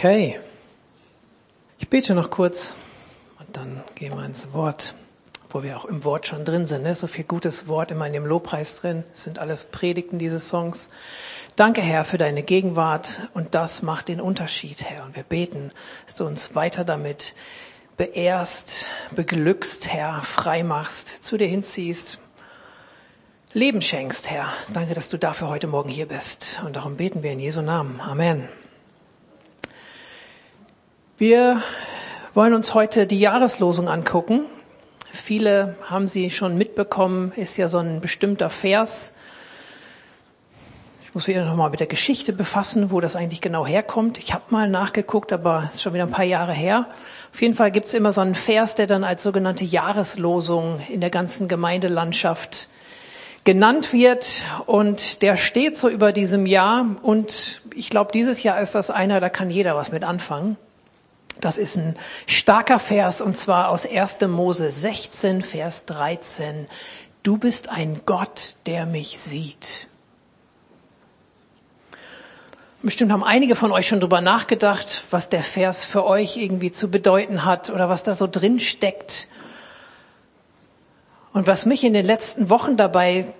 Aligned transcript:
Okay. 0.00 0.40
Ich 1.78 1.90
bete 1.90 2.14
noch 2.14 2.30
kurz 2.30 2.72
und 3.38 3.54
dann 3.54 3.84
gehen 3.96 4.16
wir 4.16 4.24
ins 4.24 4.50
Wort, 4.54 4.94
wo 5.50 5.62
wir 5.62 5.76
auch 5.76 5.84
im 5.84 6.04
Wort 6.04 6.26
schon 6.26 6.46
drin 6.46 6.64
sind. 6.64 6.84
Ne? 6.84 6.94
So 6.94 7.06
viel 7.06 7.24
gutes 7.24 7.68
Wort 7.68 7.90
immer 7.90 8.06
in 8.06 8.14
dem 8.14 8.24
Lobpreis 8.24 8.76
drin. 8.76 9.04
Das 9.10 9.24
sind 9.24 9.38
alles 9.38 9.66
Predigten, 9.66 10.18
diese 10.18 10.40
Songs. 10.40 10.88
Danke, 11.54 11.82
Herr, 11.82 12.06
für 12.06 12.16
deine 12.16 12.42
Gegenwart 12.42 13.28
und 13.34 13.54
das 13.54 13.82
macht 13.82 14.08
den 14.08 14.22
Unterschied, 14.22 14.84
Herr. 14.84 15.04
Und 15.04 15.16
wir 15.16 15.22
beten, 15.22 15.70
dass 16.06 16.14
du 16.14 16.24
uns 16.24 16.54
weiter 16.54 16.82
damit 16.86 17.34
beehrst, 17.98 18.86
beglückst, 19.14 19.86
Herr, 19.88 20.22
frei 20.22 20.62
machst, 20.62 21.08
zu 21.22 21.36
dir 21.36 21.46
hinziehst. 21.46 22.20
Leben 23.52 23.82
schenkst, 23.82 24.30
Herr. 24.30 24.46
Danke, 24.72 24.94
dass 24.94 25.10
du 25.10 25.18
dafür 25.18 25.48
heute 25.48 25.66
Morgen 25.66 25.90
hier 25.90 26.08
bist. 26.08 26.58
Und 26.64 26.76
darum 26.76 26.96
beten 26.96 27.22
wir 27.22 27.32
in 27.32 27.40
Jesu 27.40 27.60
Namen. 27.60 28.00
Amen. 28.00 28.48
Wir 31.20 31.60
wollen 32.32 32.54
uns 32.54 32.72
heute 32.72 33.06
die 33.06 33.20
Jahreslosung 33.20 33.90
angucken. 33.90 34.46
Viele 35.12 35.76
haben 35.84 36.08
sie 36.08 36.30
schon 36.30 36.56
mitbekommen, 36.56 37.32
ist 37.36 37.58
ja 37.58 37.68
so 37.68 37.76
ein 37.76 38.00
bestimmter 38.00 38.48
Vers. 38.48 39.12
Ich 41.02 41.14
muss 41.14 41.26
mich 41.26 41.36
noch 41.36 41.54
mal 41.56 41.68
mit 41.68 41.78
der 41.78 41.88
Geschichte 41.88 42.32
befassen, 42.32 42.90
wo 42.90 43.02
das 43.02 43.16
eigentlich 43.16 43.42
genau 43.42 43.66
herkommt. 43.66 44.16
Ich 44.16 44.32
habe 44.32 44.44
mal 44.48 44.70
nachgeguckt, 44.70 45.30
aber 45.34 45.64
es 45.68 45.74
ist 45.74 45.82
schon 45.82 45.92
wieder 45.92 46.04
ein 46.04 46.10
paar 46.10 46.24
Jahre 46.24 46.54
her. 46.54 46.86
Auf 47.34 47.42
jeden 47.42 47.54
Fall 47.54 47.70
gibt 47.70 47.88
es 47.88 47.92
immer 47.92 48.14
so 48.14 48.22
einen 48.22 48.34
Vers, 48.34 48.76
der 48.76 48.86
dann 48.86 49.04
als 49.04 49.22
sogenannte 49.22 49.66
Jahreslosung 49.66 50.80
in 50.88 51.02
der 51.02 51.10
ganzen 51.10 51.48
Gemeindelandschaft 51.48 52.70
genannt 53.44 53.92
wird 53.92 54.42
und 54.64 55.20
der 55.20 55.36
steht 55.36 55.76
so 55.76 55.90
über 55.90 56.12
diesem 56.12 56.46
Jahr 56.46 56.86
und 57.02 57.60
ich 57.74 57.90
glaube, 57.90 58.10
dieses 58.10 58.42
Jahr 58.42 58.58
ist 58.58 58.74
das 58.74 58.88
einer, 58.88 59.20
da 59.20 59.28
kann 59.28 59.50
jeder 59.50 59.76
was 59.76 59.92
mit 59.92 60.02
anfangen. 60.02 60.56
Das 61.40 61.56
ist 61.56 61.76
ein 61.76 61.96
starker 62.26 62.78
Vers 62.78 63.20
und 63.20 63.36
zwar 63.36 63.70
aus 63.70 63.86
1. 63.86 64.18
Mose 64.28 64.70
16, 64.70 65.42
Vers 65.42 65.86
13. 65.86 66.66
Du 67.22 67.38
bist 67.38 67.68
ein 67.68 68.02
Gott, 68.04 68.56
der 68.66 68.86
mich 68.86 69.20
sieht. 69.20 69.88
Bestimmt 72.82 73.12
haben 73.12 73.24
einige 73.24 73.56
von 73.56 73.72
euch 73.72 73.88
schon 73.88 74.00
drüber 74.00 74.22
nachgedacht, 74.22 75.04
was 75.10 75.28
der 75.28 75.42
Vers 75.42 75.84
für 75.84 76.04
euch 76.04 76.38
irgendwie 76.38 76.72
zu 76.72 76.90
bedeuten 76.90 77.44
hat 77.44 77.68
oder 77.68 77.88
was 77.88 78.02
da 78.02 78.14
so 78.14 78.26
drin 78.26 78.58
steckt. 78.58 79.28
Und 81.32 81.46
was 81.46 81.66
mich 81.66 81.84
in 81.84 81.92
den 81.92 82.06
letzten 82.06 82.48
Wochen 82.48 82.76
dabei 82.76 83.32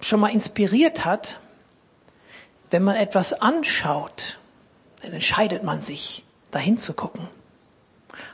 schon 0.00 0.20
mal 0.20 0.28
inspiriert 0.32 1.04
hat, 1.04 1.40
wenn 2.70 2.84
man 2.84 2.96
etwas 2.96 3.32
anschaut, 3.32 4.38
dann 5.02 5.12
entscheidet 5.12 5.62
man 5.62 5.82
sich 5.82 6.24
dahin 6.54 6.78
zu 6.78 6.94
gucken. 6.94 7.28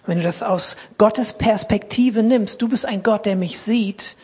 wenn 0.06 0.18
du 0.18 0.24
das 0.24 0.42
aus 0.42 0.76
Gottes 0.98 1.34
Perspektive 1.34 2.22
nimmst, 2.22 2.60
du 2.60 2.68
bist 2.68 2.84
ein 2.84 3.02
Gott, 3.02 3.26
der 3.26 3.36
mich 3.36 3.60
sieht, 3.60 4.16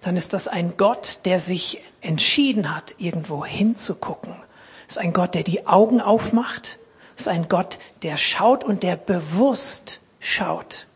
dann 0.00 0.16
ist 0.16 0.32
das 0.32 0.48
ein 0.48 0.76
Gott, 0.76 1.20
der 1.24 1.40
sich 1.40 1.80
entschieden 2.00 2.74
hat, 2.74 2.94
irgendwo 2.98 3.44
hinzugucken. 3.44 4.34
Ist 4.88 4.98
ein 4.98 5.12
Gott, 5.12 5.34
der 5.34 5.42
die 5.42 5.66
Augen 5.66 6.00
aufmacht. 6.00 6.78
Ist 7.16 7.28
ein 7.28 7.48
Gott, 7.48 7.78
der 8.02 8.16
schaut 8.16 8.64
und 8.64 8.82
der 8.82 8.96
bewusst 8.96 10.00
schaut. 10.20 10.86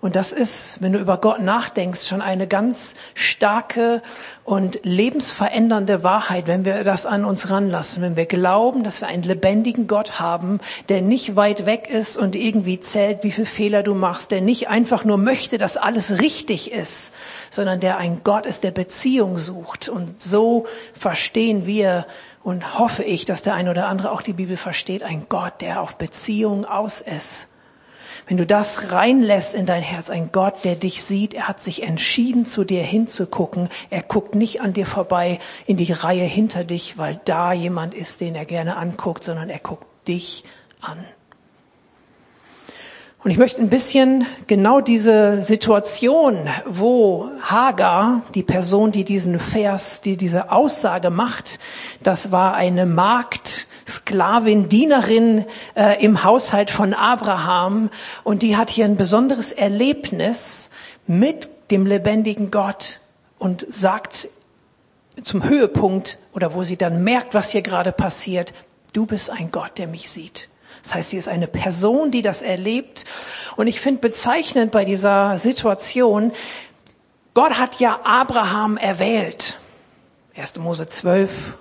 Und 0.00 0.14
das 0.14 0.32
ist, 0.32 0.80
wenn 0.80 0.92
du 0.92 1.00
über 1.00 1.16
Gott 1.16 1.40
nachdenkst, 1.40 2.06
schon 2.06 2.22
eine 2.22 2.46
ganz 2.46 2.94
starke 3.14 4.00
und 4.44 4.78
lebensverändernde 4.84 6.04
Wahrheit, 6.04 6.46
wenn 6.46 6.64
wir 6.64 6.84
das 6.84 7.04
an 7.04 7.24
uns 7.24 7.50
ranlassen, 7.50 8.00
wenn 8.04 8.16
wir 8.16 8.26
glauben, 8.26 8.84
dass 8.84 9.00
wir 9.00 9.08
einen 9.08 9.24
lebendigen 9.24 9.88
Gott 9.88 10.20
haben, 10.20 10.60
der 10.88 11.02
nicht 11.02 11.34
weit 11.34 11.66
weg 11.66 11.88
ist 11.90 12.16
und 12.16 12.36
irgendwie 12.36 12.78
zählt, 12.78 13.24
wie 13.24 13.32
viele 13.32 13.46
Fehler 13.48 13.82
du 13.82 13.96
machst, 13.96 14.30
der 14.30 14.40
nicht 14.40 14.68
einfach 14.68 15.04
nur 15.04 15.18
möchte, 15.18 15.58
dass 15.58 15.76
alles 15.76 16.20
richtig 16.20 16.70
ist, 16.70 17.12
sondern 17.50 17.80
der 17.80 17.96
ein 17.96 18.20
Gott 18.22 18.46
ist, 18.46 18.62
der 18.62 18.70
Beziehung 18.70 19.36
sucht. 19.36 19.88
Und 19.88 20.20
so 20.20 20.66
verstehen 20.94 21.66
wir 21.66 22.06
und 22.44 22.78
hoffe 22.78 23.02
ich, 23.02 23.24
dass 23.24 23.42
der 23.42 23.54
eine 23.54 23.72
oder 23.72 23.88
andere 23.88 24.12
auch 24.12 24.22
die 24.22 24.32
Bibel 24.32 24.56
versteht, 24.56 25.02
ein 25.02 25.26
Gott, 25.28 25.54
der 25.60 25.82
auf 25.82 25.96
Beziehung 25.96 26.64
aus 26.64 27.00
ist. 27.00 27.47
Wenn 28.28 28.36
du 28.36 28.44
das 28.44 28.92
reinlässt 28.92 29.54
in 29.54 29.64
dein 29.64 29.82
Herz, 29.82 30.10
ein 30.10 30.30
Gott, 30.30 30.62
der 30.64 30.76
dich 30.76 31.02
sieht, 31.02 31.32
er 31.32 31.48
hat 31.48 31.62
sich 31.62 31.82
entschieden, 31.82 32.44
zu 32.44 32.62
dir 32.62 32.82
hinzugucken. 32.82 33.70
Er 33.88 34.02
guckt 34.02 34.34
nicht 34.34 34.60
an 34.60 34.74
dir 34.74 34.84
vorbei 34.84 35.38
in 35.66 35.78
die 35.78 35.90
Reihe 35.90 36.24
hinter 36.24 36.62
dich, 36.62 36.98
weil 36.98 37.18
da 37.24 37.54
jemand 37.54 37.94
ist, 37.94 38.20
den 38.20 38.34
er 38.34 38.44
gerne 38.44 38.76
anguckt, 38.76 39.24
sondern 39.24 39.48
er 39.48 39.60
guckt 39.60 39.86
dich 40.06 40.44
an. 40.82 40.98
Und 43.24 43.30
ich 43.30 43.38
möchte 43.38 43.62
ein 43.62 43.70
bisschen 43.70 44.26
genau 44.46 44.82
diese 44.82 45.42
Situation, 45.42 46.36
wo 46.66 47.30
Hagar, 47.40 48.22
die 48.34 48.42
Person, 48.42 48.92
die 48.92 49.04
diesen 49.04 49.40
Vers, 49.40 50.02
die 50.02 50.18
diese 50.18 50.52
Aussage 50.52 51.08
macht, 51.08 51.58
das 52.02 52.30
war 52.30 52.54
eine 52.54 52.84
Magd, 52.84 53.67
Sklavin, 53.88 54.68
Dienerin 54.68 55.46
äh, 55.74 56.04
im 56.04 56.22
Haushalt 56.22 56.70
von 56.70 56.92
Abraham 56.92 57.90
und 58.22 58.42
die 58.42 58.56
hat 58.56 58.70
hier 58.70 58.84
ein 58.84 58.96
besonderes 58.96 59.50
Erlebnis 59.50 60.68
mit 61.06 61.48
dem 61.70 61.86
lebendigen 61.86 62.50
Gott 62.50 63.00
und 63.38 63.64
sagt 63.68 64.28
zum 65.22 65.48
Höhepunkt 65.48 66.18
oder 66.34 66.54
wo 66.54 66.62
sie 66.62 66.76
dann 66.76 67.02
merkt, 67.02 67.34
was 67.34 67.50
hier 67.50 67.62
gerade 67.62 67.92
passiert, 67.92 68.52
du 68.92 69.06
bist 69.06 69.30
ein 69.30 69.50
Gott, 69.50 69.78
der 69.78 69.88
mich 69.88 70.10
sieht. 70.10 70.48
Das 70.82 70.94
heißt, 70.94 71.10
sie 71.10 71.18
ist 71.18 71.28
eine 71.28 71.48
Person, 71.48 72.10
die 72.10 72.22
das 72.22 72.42
erlebt. 72.42 73.04
Und 73.56 73.66
ich 73.66 73.80
finde 73.80 74.00
bezeichnend 74.00 74.70
bei 74.70 74.84
dieser 74.84 75.38
Situation, 75.38 76.32
Gott 77.34 77.58
hat 77.58 77.80
ja 77.80 78.00
Abraham 78.04 78.76
erwählt. 78.76 79.58
1. 80.36 80.58
Mose 80.58 80.88
12, 80.88 81.56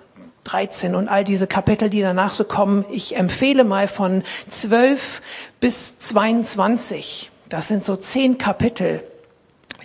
13 0.47 0.96
und 0.96 1.08
all 1.09 1.24
diese 1.24 1.47
Kapitel, 1.47 1.90
die 1.90 2.02
danach 2.02 2.34
so 2.34 2.44
kommen. 2.44 2.85
Ich 2.90 3.16
empfehle 3.16 3.63
mal 3.63 3.88
von 3.88 4.24
12 4.47 5.22
bis 5.59 6.00
22. 6.00 7.31
Das 7.50 7.68
sind 7.68 7.84
so 7.84 7.96
zehn 7.96 8.38
Kapitel. 8.38 9.03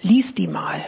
Lies 0.02 0.34
die 0.34 0.48
mal. 0.48 0.80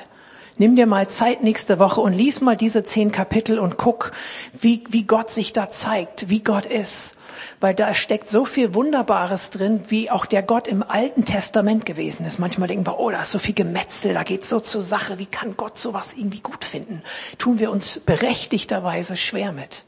Nimm 0.57 0.77
dir 0.77 0.87
mal 0.87 1.09
Zeit 1.09 1.43
nächste 1.43 1.79
Woche 1.79 2.01
und 2.01 2.13
lies 2.13 2.41
mal 2.41 2.57
diese 2.57 2.85
zehn 2.85 3.11
Kapitel 3.11 3.59
und 3.59 3.77
guck, 3.77 4.13
wie, 4.53 4.85
wie 4.89 5.05
Gott 5.05 5.31
sich 5.31 5.53
da 5.53 5.71
zeigt, 5.71 6.29
wie 6.29 6.43
Gott 6.43 6.67
ist 6.67 7.15
weil 7.61 7.75
da 7.75 7.95
steckt 7.95 8.29
so 8.29 8.45
viel 8.45 8.75
Wunderbares 8.75 9.51
drin, 9.51 9.81
wie 9.89 10.11
auch 10.11 10.27
der 10.27 10.43
Gott 10.43 10.69
im 10.69 10.83
Alten 10.83 11.25
Testament 11.25 11.85
gewesen 11.85 12.27
ist. 12.27 12.39
Manchmal 12.39 12.69
denken 12.69 12.87
wir, 12.87 12.99
oh, 12.99 13.11
da 13.11 13.23
ist 13.23 13.31
so 13.31 13.39
viel 13.39 13.55
Gemetzel, 13.55 14.15
da 14.15 14.23
geht's 14.23 14.51
so 14.51 14.61
zur 14.61 14.83
Sache, 14.83 15.19
wie 15.19 15.27
kann 15.27 15.57
Gott 15.57 15.79
sowas 15.79 16.15
irgendwie 16.17 16.41
gut 16.41 16.65
finden? 16.65 17.03
Tun 17.39 17.59
wir 17.59 17.71
uns 17.71 18.01
berechtigterweise 18.05 19.17
schwer 19.17 19.53
mit. 19.53 19.85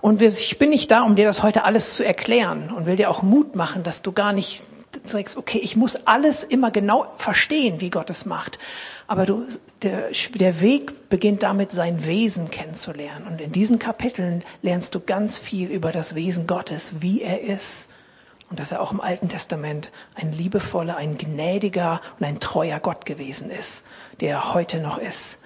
Und 0.00 0.20
ich 0.20 0.58
bin 0.58 0.70
nicht 0.70 0.90
da, 0.90 1.02
um 1.02 1.16
dir 1.16 1.24
das 1.24 1.42
heute 1.42 1.64
alles 1.64 1.96
zu 1.96 2.04
erklären 2.04 2.70
und 2.70 2.84
will 2.84 2.96
dir 2.96 3.08
auch 3.08 3.22
Mut 3.22 3.56
machen, 3.56 3.82
dass 3.82 4.02
du 4.02 4.12
gar 4.12 4.34
nicht 4.34 4.62
sagst, 5.04 5.36
okay, 5.36 5.58
ich 5.58 5.76
muss 5.76 5.96
alles 6.06 6.44
immer 6.44 6.70
genau 6.70 7.06
verstehen, 7.16 7.80
wie 7.80 7.90
Gott 7.90 8.10
es 8.10 8.26
macht. 8.26 8.58
Aber 9.06 9.26
du, 9.26 9.46
der, 9.82 10.10
der 10.34 10.60
Weg 10.60 11.08
beginnt 11.08 11.42
damit, 11.42 11.72
sein 11.72 12.06
Wesen 12.06 12.50
kennenzulernen. 12.50 13.26
Und 13.26 13.40
in 13.40 13.52
diesen 13.52 13.78
Kapiteln 13.78 14.42
lernst 14.62 14.94
du 14.94 15.00
ganz 15.00 15.38
viel 15.38 15.68
über 15.68 15.92
das 15.92 16.14
Wesen 16.14 16.46
Gottes, 16.46 16.92
wie 17.00 17.22
er 17.22 17.42
ist. 17.42 17.88
Und 18.50 18.60
dass 18.60 18.72
er 18.72 18.80
auch 18.80 18.92
im 18.92 19.00
Alten 19.00 19.28
Testament 19.28 19.90
ein 20.14 20.32
liebevoller, 20.32 20.96
ein 20.96 21.18
gnädiger 21.18 22.00
und 22.18 22.26
ein 22.26 22.40
treuer 22.40 22.78
Gott 22.78 23.06
gewesen 23.06 23.50
ist, 23.50 23.84
der 24.20 24.30
er 24.30 24.54
heute 24.54 24.80
noch 24.80 24.98
ist. 24.98 25.38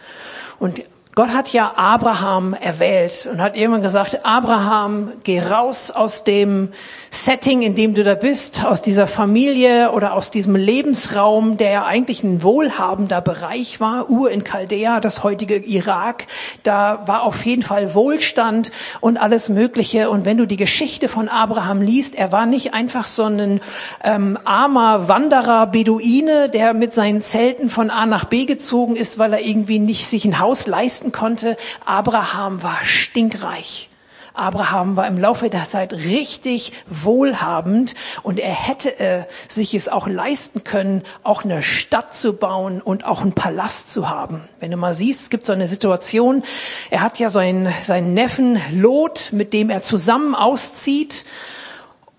Und 0.59 0.83
Gott 1.19 1.31
hat 1.31 1.53
ja 1.53 1.73
Abraham 1.75 2.55
erwählt 2.55 3.29
und 3.29 3.43
hat 3.43 3.57
irgendwann 3.57 3.83
gesagt, 3.83 4.25
Abraham, 4.25 5.11
geh 5.25 5.41
raus 5.41 5.91
aus 5.91 6.23
dem 6.23 6.69
Setting, 7.11 7.63
in 7.63 7.75
dem 7.75 7.95
du 7.95 8.05
da 8.05 8.15
bist, 8.15 8.65
aus 8.65 8.83
dieser 8.83 9.09
Familie 9.09 9.91
oder 9.91 10.15
aus 10.15 10.31
diesem 10.31 10.55
Lebensraum, 10.55 11.57
der 11.57 11.71
ja 11.73 11.85
eigentlich 11.85 12.23
ein 12.23 12.45
wohlhabender 12.45 13.21
Bereich 13.21 13.81
war, 13.81 14.09
Ur 14.09 14.31
in 14.31 14.45
Chaldea, 14.45 15.01
das 15.01 15.25
heutige 15.25 15.57
Irak. 15.57 16.29
Da 16.63 17.03
war 17.07 17.25
auf 17.25 17.45
jeden 17.45 17.65
Fall 17.65 17.97
Wohlstand 17.97 18.71
und 19.01 19.17
alles 19.17 19.49
Mögliche. 19.49 20.11
Und 20.11 20.25
wenn 20.25 20.37
du 20.37 20.47
die 20.47 20.57
Geschichte 20.57 21.09
von 21.09 21.29
Abraham 21.29 21.83
liest, 21.83 22.15
er 22.15 22.31
war 22.31 22.47
nicht 22.47 22.75
einfach 22.75 23.09
so 23.09 23.25
ein 23.25 23.61
ähm, 24.05 24.39
armer 24.45 25.09
Wanderer, 25.09 25.67
Beduine, 25.67 26.49
der 26.49 26.75
mit 26.75 26.95
seinen 26.95 27.23
Zelten 27.23 27.71
von 27.71 27.91
A 27.91 28.07
nach 28.07 28.27
B 28.27 28.45
gezogen 28.45 28.95
ist, 28.95 29.19
weil 29.19 29.33
er 29.33 29.41
irgendwie 29.41 29.81
nicht 29.81 30.07
sich 30.07 30.25
ein 30.25 30.39
Haus 30.39 30.69
leisten 30.69 31.08
konnte. 31.13 31.57
Abraham 31.85 32.63
war 32.63 32.79
stinkreich. 32.85 33.91
Abraham 34.39 34.95
war 34.95 35.09
im 35.09 35.19
Laufe 35.19 35.51
der 35.51 35.69
Zeit 35.69 35.93
richtig 35.93 36.73
wohlhabend 36.87 37.95
und 38.23 38.39
er 38.39 38.53
hätte 38.53 38.99
äh, 39.01 39.25
sich 39.49 39.75
es 39.75 39.89
auch 39.89 40.07
leisten 40.07 40.63
können, 40.63 41.03
auch 41.25 41.45
eine 41.45 41.63
Stadt 41.63 42.15
zu 42.15 42.35
bauen 42.35 42.81
und 42.81 43.05
auch 43.05 43.23
einen 43.23 43.33
Palast 43.33 43.93
zu 43.93 44.09
haben. 44.09 44.49
Wenn 44.61 44.71
du 44.71 44.77
mal 44.77 44.95
siehst, 44.95 45.23
es 45.23 45.31
gibt 45.31 45.45
so 45.45 45.53
eine 45.53 45.67
Situation, 45.67 46.45
er 46.91 47.01
hat 47.01 47.19
ja 47.19 47.31
seinen, 47.31 47.73
seinen 47.85 48.15
Neffen 48.15 48.61
Lot, 48.71 49.31
mit 49.33 49.53
dem 49.53 49.71
er 49.71 49.83
zusammen 49.83 50.37
auszieht 50.37 51.25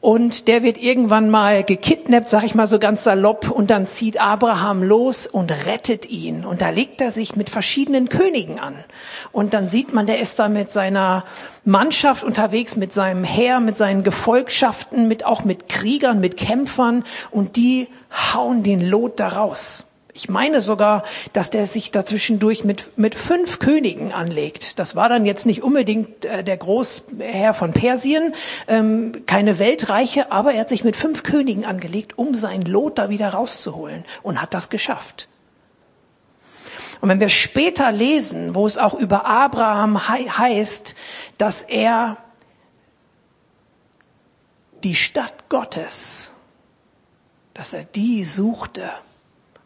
und 0.02 0.48
der 0.48 0.64
wird 0.64 0.82
irgendwann 0.82 1.30
mal 1.30 1.64
gekidnappt, 1.66 2.30
sag 2.30 2.44
ich 2.44 2.56
mal 2.56 2.68
so 2.68 2.80
ganz 2.80 3.04
salopp, 3.04 3.52
und 3.52 3.70
dann 3.70 3.86
zieht 3.86 4.22
Abraham 4.22 4.82
los 4.82 5.28
und 5.28 5.52
rettet 5.66 6.10
ihn. 6.10 6.46
Und 6.46 6.62
da 6.62 6.70
legt 6.70 7.02
er 7.02 7.12
sich 7.12 7.36
mit 7.36 7.50
verschiedenen 7.50 8.08
Königen 8.08 8.60
an. 8.60 8.76
Und 9.34 9.54
dann 9.54 9.68
sieht 9.68 9.94
man, 9.94 10.08
der 10.08 10.20
ist 10.20 10.40
da 10.40 10.48
mit 10.48 10.72
seiner 10.72 11.26
Mannschaft 11.66 12.24
unterwegs, 12.24 12.78
mit 12.78 12.94
seinem 12.94 13.26
Heer, 13.26 13.60
mit 13.60 13.76
seinen 13.76 14.04
Gefolgschaften, 14.04 15.10
mit 15.10 15.26
auch 15.26 15.44
mit 15.44 15.68
Kriegern, 15.68 16.22
mit 16.22 16.38
Kämpfern, 16.38 17.04
und 17.30 17.58
die 17.58 17.90
hauen 18.34 18.64
den 18.64 18.80
Lot 18.80 19.20
da 19.20 19.28
raus. 19.28 19.86
Ich 20.14 20.28
meine 20.28 20.62
sogar, 20.62 21.04
dass 21.34 21.52
der 21.52 21.68
sich 21.68 21.92
dazwischendurch 21.92 22.64
mit, 22.64 22.98
mit 22.98 23.14
fünf 23.14 23.60
Königen 23.60 24.12
anlegt. 24.12 24.80
Das 24.80 24.96
war 24.96 25.08
dann 25.08 25.26
jetzt 25.26 25.46
nicht 25.46 25.62
unbedingt 25.62 26.26
äh, 26.26 26.44
der 26.44 26.58
Großherr 26.58 27.54
von 27.54 27.74
Persien, 27.74 28.34
ähm, 28.68 29.24
keine 29.28 29.60
Weltreiche, 29.60 30.32
aber 30.32 30.54
er 30.54 30.62
hat 30.62 30.70
sich 30.70 30.84
mit 30.84 30.96
fünf 30.96 31.22
Königen 31.22 31.64
angelegt, 31.64 32.18
um 32.18 32.34
sein 32.34 32.64
Lot 32.64 32.98
da 32.98 33.10
wieder 33.10 33.30
rauszuholen 33.30 34.04
und 34.24 34.42
hat 34.42 34.54
das 34.54 34.70
geschafft. 34.70 35.30
Und 37.02 37.10
wenn 37.10 37.20
wir 37.20 37.30
später 37.30 37.92
lesen, 37.92 38.56
wo 38.56 38.66
es 38.66 38.78
auch 38.78 38.96
über 38.96 39.26
Abraham 39.26 40.02
he 40.08 40.30
heißt, 40.30 40.96
dass 41.38 41.62
er 41.62 42.18
die 44.84 44.96
Stadt 44.96 45.50
Gottes, 45.50 46.32
dass 47.54 47.74
er 47.74 47.84
die 47.84 48.24
suchte, 48.24 48.90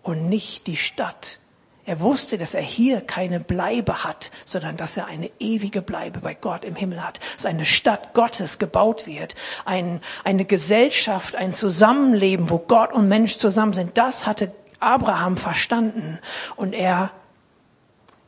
und 0.03 0.29
nicht 0.29 0.67
die 0.67 0.77
Stadt. 0.77 1.39
Er 1.85 1.99
wusste, 1.99 2.37
dass 2.37 2.53
er 2.53 2.61
hier 2.61 3.01
keine 3.01 3.41
Bleibe 3.41 4.05
hat, 4.05 4.31
sondern 4.45 4.77
dass 4.77 4.95
er 4.95 5.07
eine 5.07 5.29
ewige 5.39 5.81
Bleibe 5.81 6.19
bei 6.19 6.33
Gott 6.33 6.63
im 6.63 6.75
Himmel 6.75 7.03
hat, 7.03 7.19
dass 7.35 7.45
eine 7.45 7.65
Stadt 7.65 8.13
Gottes 8.13 8.57
gebaut 8.57 9.05
wird, 9.05 9.35
ein, 9.65 9.99
eine 10.23 10.45
Gesellschaft, 10.45 11.35
ein 11.35 11.53
Zusammenleben, 11.53 12.49
wo 12.49 12.59
Gott 12.59 12.93
und 12.93 13.09
Mensch 13.09 13.37
zusammen 13.37 13.73
sind. 13.73 13.97
Das 13.97 14.25
hatte 14.25 14.53
Abraham 14.79 15.35
verstanden 15.35 16.19
und 16.55 16.73
er 16.73 17.11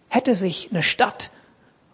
hätte 0.09 0.35
sich 0.35 0.69
eine 0.71 0.83
Stadt 0.83 1.31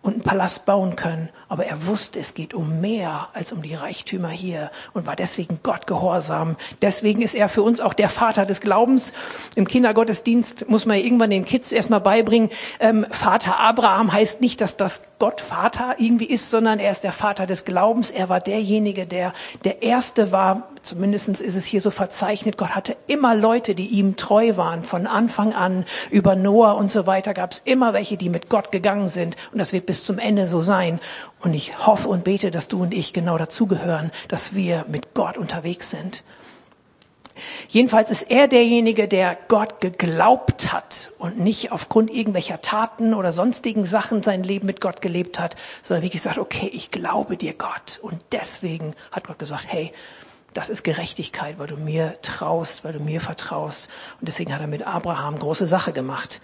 und 0.02 0.14
einen 0.14 0.24
Palast 0.24 0.66
bauen 0.66 0.96
können, 0.96 1.30
aber 1.48 1.66
er 1.66 1.86
wusste, 1.86 2.20
es 2.20 2.34
geht 2.34 2.54
um 2.54 2.82
mehr 2.82 3.30
als 3.34 3.52
um 3.52 3.62
die 3.62 3.76
Reichtümer 3.76 4.30
hier 4.30 4.72
und 4.94 5.06
war 5.06 5.16
deswegen 5.16 5.60
Gott 5.62 5.86
gehorsam. 5.86 6.56
Deswegen 6.82 7.22
ist 7.22 7.36
er 7.36 7.50
für 7.50 7.62
uns 7.62 7.82
auch 7.82 7.94
der 7.94 8.10
Vater 8.10 8.46
des 8.46 8.62
Glaubens. 8.62 9.14
Im 9.56 9.68
Kindergottesdienst 9.68 10.70
muss 10.70 10.86
man 10.86 10.98
irgendwann 10.98 11.30
den 11.30 11.46
Kids 11.46 11.72
erstmal 11.72 12.02
beibringen, 12.02 12.50
ähm, 12.80 13.06
Vater 13.12 13.60
Abraham 13.60 14.12
heißt 14.12 14.42
nicht, 14.42 14.62
dass 14.62 14.76
das 14.78 15.04
Gott 15.20 15.40
Vater 15.40 15.96
irgendwie 16.00 16.26
ist, 16.26 16.50
sondern 16.50 16.80
er 16.80 16.92
ist 16.92 17.04
der 17.04 17.12
Vater 17.12 17.46
des 17.46 17.64
Glaubens. 17.64 18.10
Er 18.10 18.28
war 18.28 18.40
derjenige, 18.40 19.06
der 19.06 19.34
der 19.64 19.84
Erste 19.84 20.32
war, 20.32 20.70
zumindestens 20.82 21.42
ist 21.42 21.56
es 21.56 21.66
hier 21.66 21.82
so 21.82 21.92
verzeichnet, 21.92 22.58
Gott 22.58 22.70
hatte 22.70 22.98
immer 23.06 23.36
Leute, 23.36 23.76
die 23.76 23.88
ihm 23.88 24.16
treu 24.16 24.58
waren. 24.58 24.84
Von 24.84 25.06
Anfang 25.06 25.54
an 25.54 25.86
über 26.10 26.36
Noah 26.36 26.76
und 26.76 26.92
so 26.92 27.06
weiter 27.06 27.36
gab 27.36 27.52
es 27.52 27.62
immer 27.66 27.94
welche, 27.94 28.18
die 28.18 28.30
mit 28.30 28.50
Gott 28.50 28.72
gegangen 28.72 29.10
sind. 29.10 29.36
Und 29.52 29.60
das 29.60 29.74
wird 29.74 29.86
bis 29.92 30.06
zum 30.06 30.20
Ende 30.20 30.48
so 30.48 30.62
sein. 30.62 31.02
Und 31.42 31.54
ich 31.54 31.86
hoffe 31.86 32.08
und 32.08 32.24
bete, 32.24 32.50
dass 32.50 32.70
du 32.70 32.82
und 32.82 32.94
ich 32.94 33.12
genau 33.12 33.38
dazugehören, 33.38 34.10
dass 34.30 34.56
wir 34.56 34.86
mit 34.88 35.14
Gott 35.14 35.36
unterwegs 35.36 35.90
sind. 35.90 36.24
Jedenfalls 37.68 38.10
ist 38.10 38.32
er 38.32 38.48
derjenige, 38.48 39.10
der 39.10 39.38
Gott 39.50 39.82
geglaubt 39.82 40.72
hat 40.72 41.12
und 41.18 41.40
nicht 41.42 41.74
aufgrund 41.74 42.10
irgendwelcher 42.10 42.62
Taten 42.62 43.14
oder 43.14 43.34
sonstigen 43.34 43.86
Sachen 43.86 44.24
sein 44.24 44.44
Leben 44.44 44.66
mit 44.66 44.80
Gott 44.80 45.02
gelebt 45.02 45.40
hat, 45.40 45.58
sondern 45.84 46.06
wie 46.06 46.10
gesagt, 46.10 46.38
okay, 46.38 46.70
ich 46.72 46.90
glaube 46.90 47.36
dir 47.36 47.54
Gott. 47.54 48.00
Und 48.02 48.22
deswegen 48.32 48.96
hat 49.12 49.28
Gott 49.28 49.40
gesagt, 49.40 49.66
hey, 49.68 49.92
das 50.54 50.70
ist 50.70 50.84
Gerechtigkeit, 50.84 51.60
weil 51.60 51.68
du 51.68 51.76
mir 51.76 52.16
traust, 52.22 52.86
weil 52.86 52.94
du 52.94 53.04
mir 53.04 53.20
vertraust. 53.20 53.90
Und 54.22 54.30
deswegen 54.30 54.54
hat 54.54 54.62
er 54.62 54.68
mit 54.68 54.88
Abraham 54.88 55.38
große 55.38 55.68
Sache 55.68 55.92
gemacht. 55.92 56.40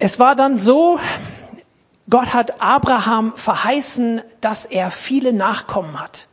Es 0.00 0.20
war 0.20 0.36
dann 0.36 0.60
so, 0.60 1.00
Gott 2.08 2.32
hat 2.32 2.62
Abraham 2.62 3.32
verheißen, 3.34 4.22
dass 4.40 4.64
er 4.64 4.92
viele 4.92 5.32
Nachkommen 5.32 6.00
hat. 6.00 6.28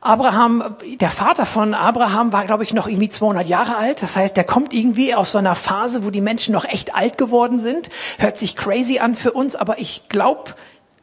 Abraham, 0.00 0.76
der 1.00 1.10
Vater 1.10 1.44
von 1.44 1.74
Abraham 1.74 2.32
war, 2.32 2.46
glaube 2.46 2.62
ich, 2.62 2.72
noch 2.72 2.86
irgendwie 2.86 3.10
200 3.10 3.46
Jahre 3.46 3.76
alt. 3.76 4.02
Das 4.02 4.16
heißt, 4.16 4.34
der 4.36 4.44
kommt 4.44 4.72
irgendwie 4.72 5.14
aus 5.14 5.32
so 5.32 5.38
einer 5.38 5.54
Phase, 5.54 6.04
wo 6.04 6.10
die 6.10 6.22
Menschen 6.22 6.52
noch 6.52 6.64
echt 6.64 6.94
alt 6.94 7.18
geworden 7.18 7.58
sind. 7.58 7.90
Hört 8.18 8.38
sich 8.38 8.56
crazy 8.56 8.98
an 8.98 9.14
für 9.14 9.32
uns, 9.32 9.56
aber 9.56 9.78
ich 9.78 10.08
glaube, 10.08 10.54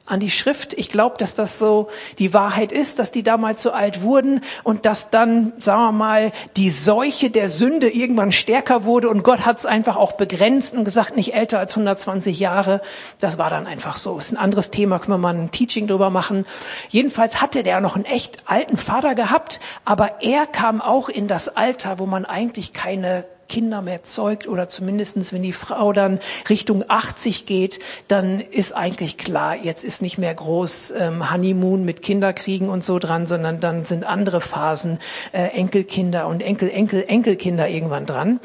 an 0.06 0.20
die 0.20 0.32
Schrift. 0.32 0.74
Ich 0.74 0.90
glaube, 0.90 1.18
dass 1.18 1.36
das 1.36 1.60
so 1.60 1.90
die 2.20 2.34
Wahrheit 2.34 2.72
ist, 2.72 3.00
dass 3.00 3.12
die 3.12 3.24
damals 3.24 3.62
so 3.62 3.72
alt 3.72 4.02
wurden 4.02 4.42
und 4.64 4.86
dass 4.86 5.10
dann, 5.10 5.54
sagen 5.60 5.82
wir 5.82 5.92
mal, 5.92 6.32
die 6.58 6.70
Seuche 6.70 7.30
der 7.30 7.50
Sünde 7.50 7.90
irgendwann 7.90 8.32
stärker 8.32 8.84
wurde 8.84 9.10
und 9.10 9.24
Gott 9.24 9.46
hat 9.46 9.60
es 9.60 9.66
einfach 9.66 9.96
auch 9.96 10.14
begrenzt 10.14 10.74
und 10.74 10.86
gesagt, 10.86 11.16
nicht 11.16 11.34
älter 11.34 11.60
als 11.60 11.74
120 11.74 12.40
Jahre. 12.40 12.82
Das 13.20 13.38
war 13.38 13.50
dann 13.50 13.68
einfach 13.68 13.96
so. 13.96 14.18
Ist 14.18 14.32
ein 14.32 14.38
anderes 14.38 14.72
Thema, 14.72 15.00
können 15.00 15.14
wir 15.14 15.18
mal 15.18 15.36
ein 15.36 15.52
Teaching 15.52 15.88
drüber 15.88 16.10
machen. 16.10 16.46
Jedenfalls 16.90 17.42
hatte 17.42 17.64
der 17.64 17.80
noch 17.80 17.96
einen 17.96 18.06
echt 18.06 18.44
alten 18.48 18.78
Vater 18.78 19.16
gehabt, 19.16 19.60
aber 19.86 20.22
er 20.22 20.48
kam 20.48 20.82
auch 20.82 21.10
in 21.10 21.28
das 21.28 21.50
Alter, 21.50 22.00
wo 22.00 22.06
man 22.06 22.26
eigentlich 22.26 22.74
keine 22.74 23.26
Kinder 23.52 23.82
mehr 23.82 24.02
zeugt 24.02 24.48
oder 24.48 24.70
zumindestens 24.70 25.34
wenn 25.34 25.44
die 25.44 25.52
Frau 25.52 25.92
dann 25.92 26.20
Richtung 26.50 26.86
80 26.88 27.46
geht, 27.46 27.80
dann 28.08 28.40
ist 28.40 28.74
eigentlich 28.74 29.18
klar, 29.18 29.58
jetzt 29.58 29.84
ist 29.84 30.02
nicht 30.02 30.18
mehr 30.18 30.34
groß 30.34 30.94
ähm, 30.98 31.32
Honeymoon 31.32 31.84
mit 31.84 32.02
Kinderkriegen 32.02 32.70
und 32.70 32.86
so 32.86 32.98
dran, 32.98 33.28
sondern 33.28 33.60
dann 33.60 33.84
sind 33.84 34.06
andere 34.06 34.40
Phasen, 34.40 35.00
äh, 35.34 35.48
Enkelkinder 35.48 36.28
und 36.28 36.42
Enkel, 36.42 36.70
Enkel, 36.70 37.04
Enkelkinder 37.06 37.68
irgendwann 37.68 38.06
dran. 38.06 38.40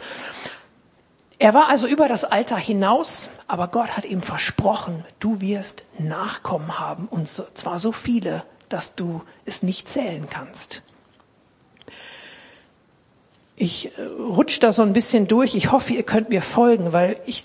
Er 1.38 1.55
war 1.55 1.69
also 1.69 1.87
über 1.87 2.08
das 2.08 2.25
Alter 2.25 2.56
hinaus, 2.56 3.29
aber 3.47 3.69
Gott 3.69 3.97
hat 3.97 4.06
ihm 4.06 4.23
versprochen, 4.23 5.05
du 5.20 5.41
wirst 5.41 5.85
Nachkommen 5.99 6.81
haben 6.81 7.06
und 7.08 7.29
zwar 7.29 7.79
so 7.79 7.93
viele, 7.93 8.43
dass 8.69 8.97
du 8.97 9.23
es 9.44 9.62
nicht 9.62 9.88
zählen 9.88 10.26
kannst. 10.29 10.82
Ich 13.56 13.97
äh, 13.99 14.03
rutsche 14.03 14.61
da 14.61 14.70
so 14.70 14.82
ein 14.82 14.93
bisschen 14.93 15.26
durch. 15.26 15.55
Ich 15.55 15.73
hoffe, 15.73 15.94
ihr 15.94 16.03
könnt 16.03 16.29
mir 16.29 16.43
folgen, 16.43 16.93
weil 16.93 17.17
ich, 17.25 17.44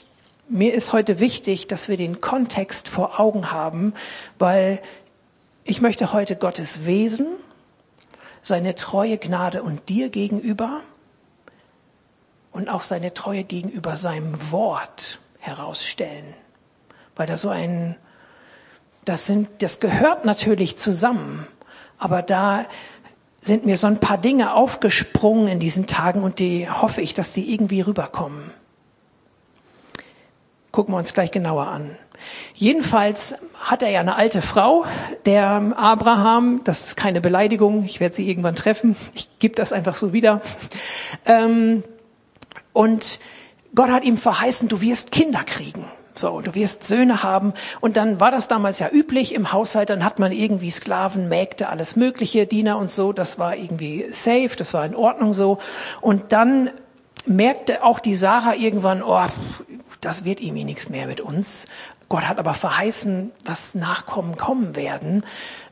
mir 0.50 0.74
ist 0.74 0.92
heute 0.92 1.20
wichtig, 1.20 1.68
dass 1.68 1.88
wir 1.88 1.96
den 1.96 2.20
Kontext 2.20 2.90
vor 2.90 3.20
Augen 3.20 3.52
haben, 3.52 3.94
weil 4.38 4.82
ich 5.64 5.82
möchte 5.82 6.12
heute 6.12 6.36
Gottes 6.36 6.86
Wesen, 6.86 7.28
seine 8.42 8.76
treue 8.76 9.18
Gnade 9.18 9.64
und 9.64 9.88
dir 9.88 10.10
gegenüber 10.10 10.82
und 12.52 12.70
auch 12.70 12.82
seine 12.82 13.14
Treue 13.14 13.44
gegenüber 13.44 13.96
seinem 13.96 14.52
Wort 14.52 15.20
herausstellen. 15.40 16.34
Weil 17.16 17.28
das 17.28 17.42
so 17.42 17.50
ein, 17.50 17.96
das 19.06 19.28
sind, 19.28 19.48
das 19.60 19.80
gehört 19.80 20.26
natürlich 20.26 20.78
zusammen. 20.78 21.48
Aber 21.98 22.22
da 22.22 22.66
sind 23.42 23.66
mir 23.66 23.76
so 23.76 23.88
ein 23.88 24.00
paar 24.00 24.20
Dinge 24.20 24.54
aufgesprungen 24.54 25.48
in 25.48 25.60
diesen 25.60 25.88
Tagen 25.88 26.24
und 26.24 26.40
die 26.40 26.70
hoffe 26.70 27.02
ich, 27.02 27.16
dass 27.16 27.34
die 27.34 27.52
irgendwie 27.52 27.82
rüberkommen. 27.82 28.52
Gucken 30.72 30.94
wir 30.94 31.00
uns 31.00 31.14
gleich 31.14 31.32
genauer 31.32 31.68
an. 31.68 31.98
Jedenfalls 32.54 33.36
hat 33.60 33.82
er 33.82 33.90
ja 33.90 34.00
eine 34.00 34.16
alte 34.16 34.44
Frau, 34.44 34.86
der 35.26 35.74
Abraham, 35.76 36.62
das 36.64 36.88
ist 36.88 36.98
keine 36.98 37.20
Beleidigung, 37.20 37.84
ich 37.84 38.00
werde 38.00 38.16
sie 38.16 38.30
irgendwann 38.30 38.56
treffen, 38.56 38.96
ich 39.16 39.30
gebe 39.40 39.56
das 39.56 39.74
einfach 39.74 39.96
so 39.96 40.14
wieder. 40.14 40.42
Ähm, 41.26 41.84
und 42.74 43.20
Gott 43.74 43.90
hat 43.90 44.04
ihm 44.04 44.18
verheißen, 44.18 44.70
du 44.70 44.82
wirst 44.82 45.12
Kinder 45.12 45.44
kriegen. 45.44 45.86
So, 46.14 46.42
du 46.42 46.54
wirst 46.56 46.84
Söhne 46.84 47.24
haben. 47.24 47.54
Und 47.80 47.98
dann 47.98 48.20
war 48.20 48.32
das 48.32 48.48
damals 48.48 48.80
ja 48.80 48.90
üblich 48.92 49.34
im 49.34 49.52
Haushalt, 49.52 49.90
dann 49.90 50.04
hat 50.04 50.20
man 50.20 50.32
irgendwie 50.32 50.72
Sklaven, 50.72 51.30
Mägde, 51.30 51.70
alles 51.70 51.96
Mögliche, 51.96 52.46
Diener 52.48 52.78
und 52.78 52.92
so. 52.92 53.14
Das 53.14 53.40
war 53.40 53.56
irgendwie 53.56 54.08
safe, 54.12 54.52
das 54.58 54.74
war 54.74 54.86
in 54.86 54.96
Ordnung 54.96 55.34
so. 55.34 55.60
Und 56.02 56.32
dann 56.32 56.70
merkte 57.26 57.84
auch 57.84 58.00
die 58.00 58.16
Sarah 58.16 58.56
irgendwann, 58.56 59.04
oh, 59.04 59.26
das 60.02 60.26
wird 60.26 60.42
irgendwie 60.42 60.64
nichts 60.64 60.90
mehr 60.90 61.08
mit 61.08 61.22
uns. 61.22 61.68
Gott 62.12 62.28
hat 62.28 62.40
aber 62.40 62.54
verheißen, 62.54 63.32
dass 63.46 63.74
Nachkommen 63.74 64.36
kommen 64.36 64.76
werden. 64.76 65.24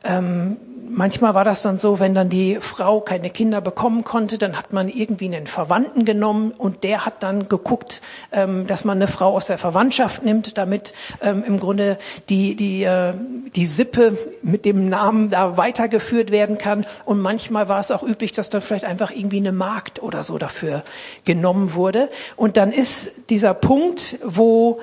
Ähm, 0.02 0.56
manchmal 0.88 1.34
war 1.34 1.44
das 1.44 1.60
dann 1.60 1.78
so, 1.78 2.00
wenn 2.00 2.14
dann 2.14 2.30
die 2.30 2.56
Frau 2.62 3.02
keine 3.02 3.28
Kinder 3.28 3.60
bekommen 3.60 4.04
konnte, 4.04 4.38
dann 4.38 4.56
hat 4.56 4.72
man 4.72 4.88
irgendwie 4.88 5.26
einen 5.26 5.46
Verwandten 5.46 6.06
genommen 6.06 6.52
und 6.56 6.82
der 6.82 7.04
hat 7.04 7.22
dann 7.22 7.50
geguckt, 7.50 8.00
ähm, 8.32 8.66
dass 8.66 8.86
man 8.86 8.96
eine 8.96 9.06
Frau 9.06 9.36
aus 9.36 9.48
der 9.48 9.58
Verwandtschaft 9.58 10.24
nimmt, 10.24 10.56
damit 10.56 10.94
ähm, 11.20 11.44
im 11.46 11.60
Grunde 11.60 11.98
die, 12.30 12.56
die, 12.56 12.84
äh, 12.84 13.12
die 13.54 13.66
Sippe 13.66 14.16
mit 14.40 14.64
dem 14.64 14.88
Namen 14.88 15.28
da 15.28 15.58
weitergeführt 15.58 16.30
werden 16.30 16.56
kann. 16.56 16.86
Und 17.04 17.20
manchmal 17.20 17.68
war 17.68 17.80
es 17.80 17.90
auch 17.90 18.02
üblich, 18.02 18.32
dass 18.32 18.48
dann 18.48 18.62
vielleicht 18.62 18.86
einfach 18.86 19.10
irgendwie 19.10 19.40
eine 19.40 19.52
Magd 19.52 20.02
oder 20.02 20.22
so 20.22 20.38
dafür 20.38 20.84
genommen 21.26 21.74
wurde. 21.74 22.08
Und 22.36 22.56
dann 22.56 22.72
ist 22.72 23.28
dieser 23.28 23.52
Punkt, 23.52 24.18
wo 24.24 24.80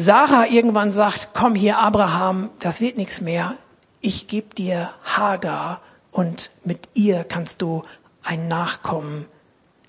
Sarah 0.00 0.46
irgendwann 0.46 0.92
sagt, 0.92 1.30
komm 1.34 1.56
hier 1.56 1.78
Abraham, 1.78 2.50
das 2.60 2.80
wird 2.80 2.96
nichts 2.96 3.20
mehr. 3.20 3.56
Ich 4.00 4.28
gebe 4.28 4.54
dir 4.54 4.94
Hagar 5.02 5.80
und 6.12 6.52
mit 6.62 6.88
ihr 6.94 7.24
kannst 7.24 7.62
du 7.62 7.82
ein 8.22 8.46
Nachkommen 8.46 9.26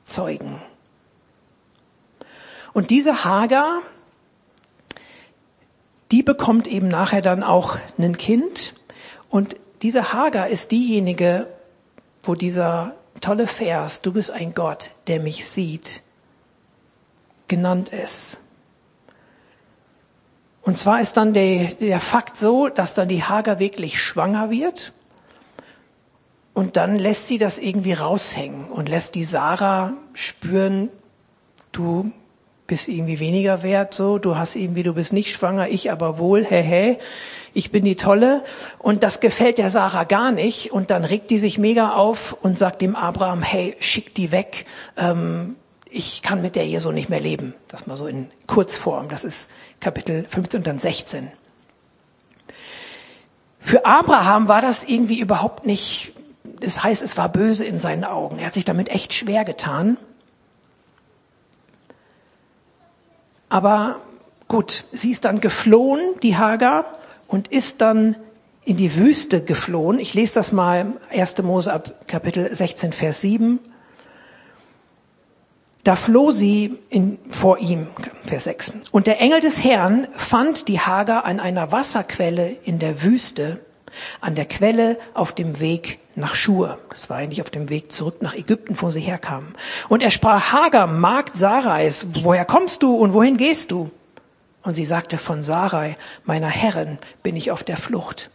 zeugen. 0.05 0.63
Und 2.73 2.89
diese 2.89 3.23
Hagar, 3.23 3.83
die 6.09 6.23
bekommt 6.23 6.65
eben 6.65 6.87
nachher 6.87 7.21
dann 7.21 7.43
auch 7.43 7.77
ein 7.99 8.17
Kind. 8.17 8.73
Und 9.29 9.57
diese 9.83 10.11
Hagar 10.11 10.47
ist 10.47 10.71
diejenige, 10.71 11.45
wo 12.23 12.33
dieser 12.33 12.95
tolle 13.21 13.45
Vers, 13.45 14.01
du 14.01 14.11
bist 14.11 14.31
ein 14.31 14.55
Gott, 14.55 14.89
der 15.05 15.19
mich 15.19 15.47
sieht, 15.47 16.01
genannt 17.47 17.89
ist. 17.89 18.39
Und 20.61 20.77
zwar 20.77 21.01
ist 21.01 21.17
dann 21.17 21.33
der, 21.33 21.65
der 21.65 21.99
Fakt 21.99 22.37
so, 22.37 22.69
dass 22.69 22.93
dann 22.93 23.07
die 23.07 23.23
Hager 23.23 23.59
wirklich 23.59 24.01
schwanger 24.01 24.51
wird. 24.51 24.93
Und 26.53 26.75
dann 26.75 26.97
lässt 26.97 27.27
sie 27.27 27.37
das 27.37 27.57
irgendwie 27.57 27.93
raushängen 27.93 28.65
und 28.65 28.89
lässt 28.89 29.15
die 29.15 29.23
Sarah 29.23 29.93
spüren, 30.13 30.89
du 31.71 32.11
bist 32.67 32.87
irgendwie 32.87 33.19
weniger 33.19 33.63
wert, 33.63 33.93
so, 33.93 34.19
du 34.19 34.37
hast 34.37 34.55
irgendwie, 34.55 34.83
du 34.83 34.93
bist 34.93 35.11
nicht 35.11 35.33
schwanger, 35.33 35.69
ich 35.69 35.91
aber 35.91 36.17
wohl, 36.19 36.45
hey, 36.45 36.63
hey, 36.63 36.97
ich 37.53 37.71
bin 37.71 37.83
die 37.83 37.95
Tolle. 37.95 38.43
Und 38.77 39.03
das 39.03 39.19
gefällt 39.19 39.57
der 39.57 39.69
Sarah 39.69 40.03
gar 40.03 40.31
nicht. 40.31 40.71
Und 40.71 40.91
dann 40.91 41.03
regt 41.03 41.31
die 41.31 41.39
sich 41.39 41.57
mega 41.57 41.93
auf 41.93 42.37
und 42.41 42.59
sagt 42.59 42.81
dem 42.81 42.95
Abraham, 42.95 43.41
hey, 43.41 43.75
schick 43.79 44.13
die 44.13 44.31
weg, 44.31 44.65
ähm, 44.97 45.55
ich 45.89 46.21
kann 46.21 46.41
mit 46.41 46.55
der 46.55 46.63
hier 46.63 46.81
so 46.81 46.91
nicht 46.91 47.09
mehr 47.09 47.19
leben. 47.19 47.53
Das 47.67 47.87
mal 47.87 47.97
so 47.97 48.07
in 48.07 48.29
Kurzform. 48.47 49.09
Das 49.09 49.23
ist 49.23 49.49
Kapitel 49.79 50.25
15 50.29 50.59
und 50.59 50.67
dann 50.67 50.79
16. 50.79 51.31
Für 53.59 53.85
Abraham 53.85 54.47
war 54.47 54.61
das 54.61 54.83
irgendwie 54.85 55.19
überhaupt 55.19 55.65
nicht, 55.65 56.13
das 56.59 56.83
heißt, 56.83 57.01
es 57.01 57.17
war 57.17 57.29
böse 57.29 57.65
in 57.65 57.79
seinen 57.79 58.03
Augen. 58.03 58.39
Er 58.39 58.47
hat 58.47 58.53
sich 58.53 58.65
damit 58.65 58.89
echt 58.89 59.13
schwer 59.13 59.43
getan. 59.43 59.97
Aber 63.49 63.99
gut, 64.47 64.85
sie 64.91 65.11
ist 65.11 65.25
dann 65.25 65.41
geflohen, 65.41 66.01
die 66.21 66.37
Hagar, 66.37 66.85
und 67.27 67.47
ist 67.47 67.81
dann 67.81 68.15
in 68.63 68.77
die 68.77 68.95
Wüste 68.95 69.41
geflohen. 69.41 69.99
Ich 69.99 70.13
lese 70.13 70.35
das 70.35 70.51
mal 70.51 70.93
1. 71.11 71.37
Mose 71.43 71.71
ab 71.73 72.07
Kapitel 72.07 72.53
16, 72.53 72.93
Vers 72.93 73.21
7. 73.21 73.59
Da 75.83 75.95
floh 75.95 76.31
sie 76.31 76.77
in, 76.89 77.17
vor 77.29 77.59
ihm, 77.59 77.87
Vers 78.25 78.43
6. 78.45 78.73
Und 78.91 79.07
der 79.07 79.21
Engel 79.21 79.39
des 79.39 79.63
Herrn 79.63 80.07
fand 80.15 80.67
die 80.67 80.79
Hagar 80.79 81.25
an 81.25 81.39
einer 81.39 81.71
Wasserquelle 81.71 82.57
in 82.63 82.79
der 82.79 83.01
Wüste, 83.01 83.61
an 84.19 84.35
der 84.35 84.45
Quelle 84.45 84.97
auf 85.13 85.31
dem 85.31 85.59
Weg 85.59 85.99
nach 86.15 86.35
Schur. 86.35 86.77
Das 86.89 87.09
war 87.09 87.17
eigentlich 87.17 87.41
auf 87.41 87.49
dem 87.49 87.69
Weg 87.69 87.91
zurück 87.91 88.21
nach 88.21 88.35
Ägypten, 88.35 88.75
wo 88.79 88.91
sie 88.91 88.99
herkamen. 88.99 89.55
Und 89.87 90.03
er 90.03 90.11
sprach, 90.11 90.51
Hagar, 90.51 90.87
Magd 90.87 91.37
Sarais, 91.37 92.07
woher 92.23 92.45
kommst 92.45 92.83
du 92.83 92.95
und 92.95 93.13
wohin 93.13 93.37
gehst 93.37 93.71
du? 93.71 93.89
Und 94.63 94.75
sie 94.75 94.85
sagte, 94.85 95.17
von 95.17 95.43
Sarai, 95.43 95.95
meiner 96.25 96.49
Herrin, 96.49 96.97
bin 97.23 97.37
ich 97.37 97.51
auf 97.51 97.63
der 97.63 97.77
Flucht. 97.77 98.29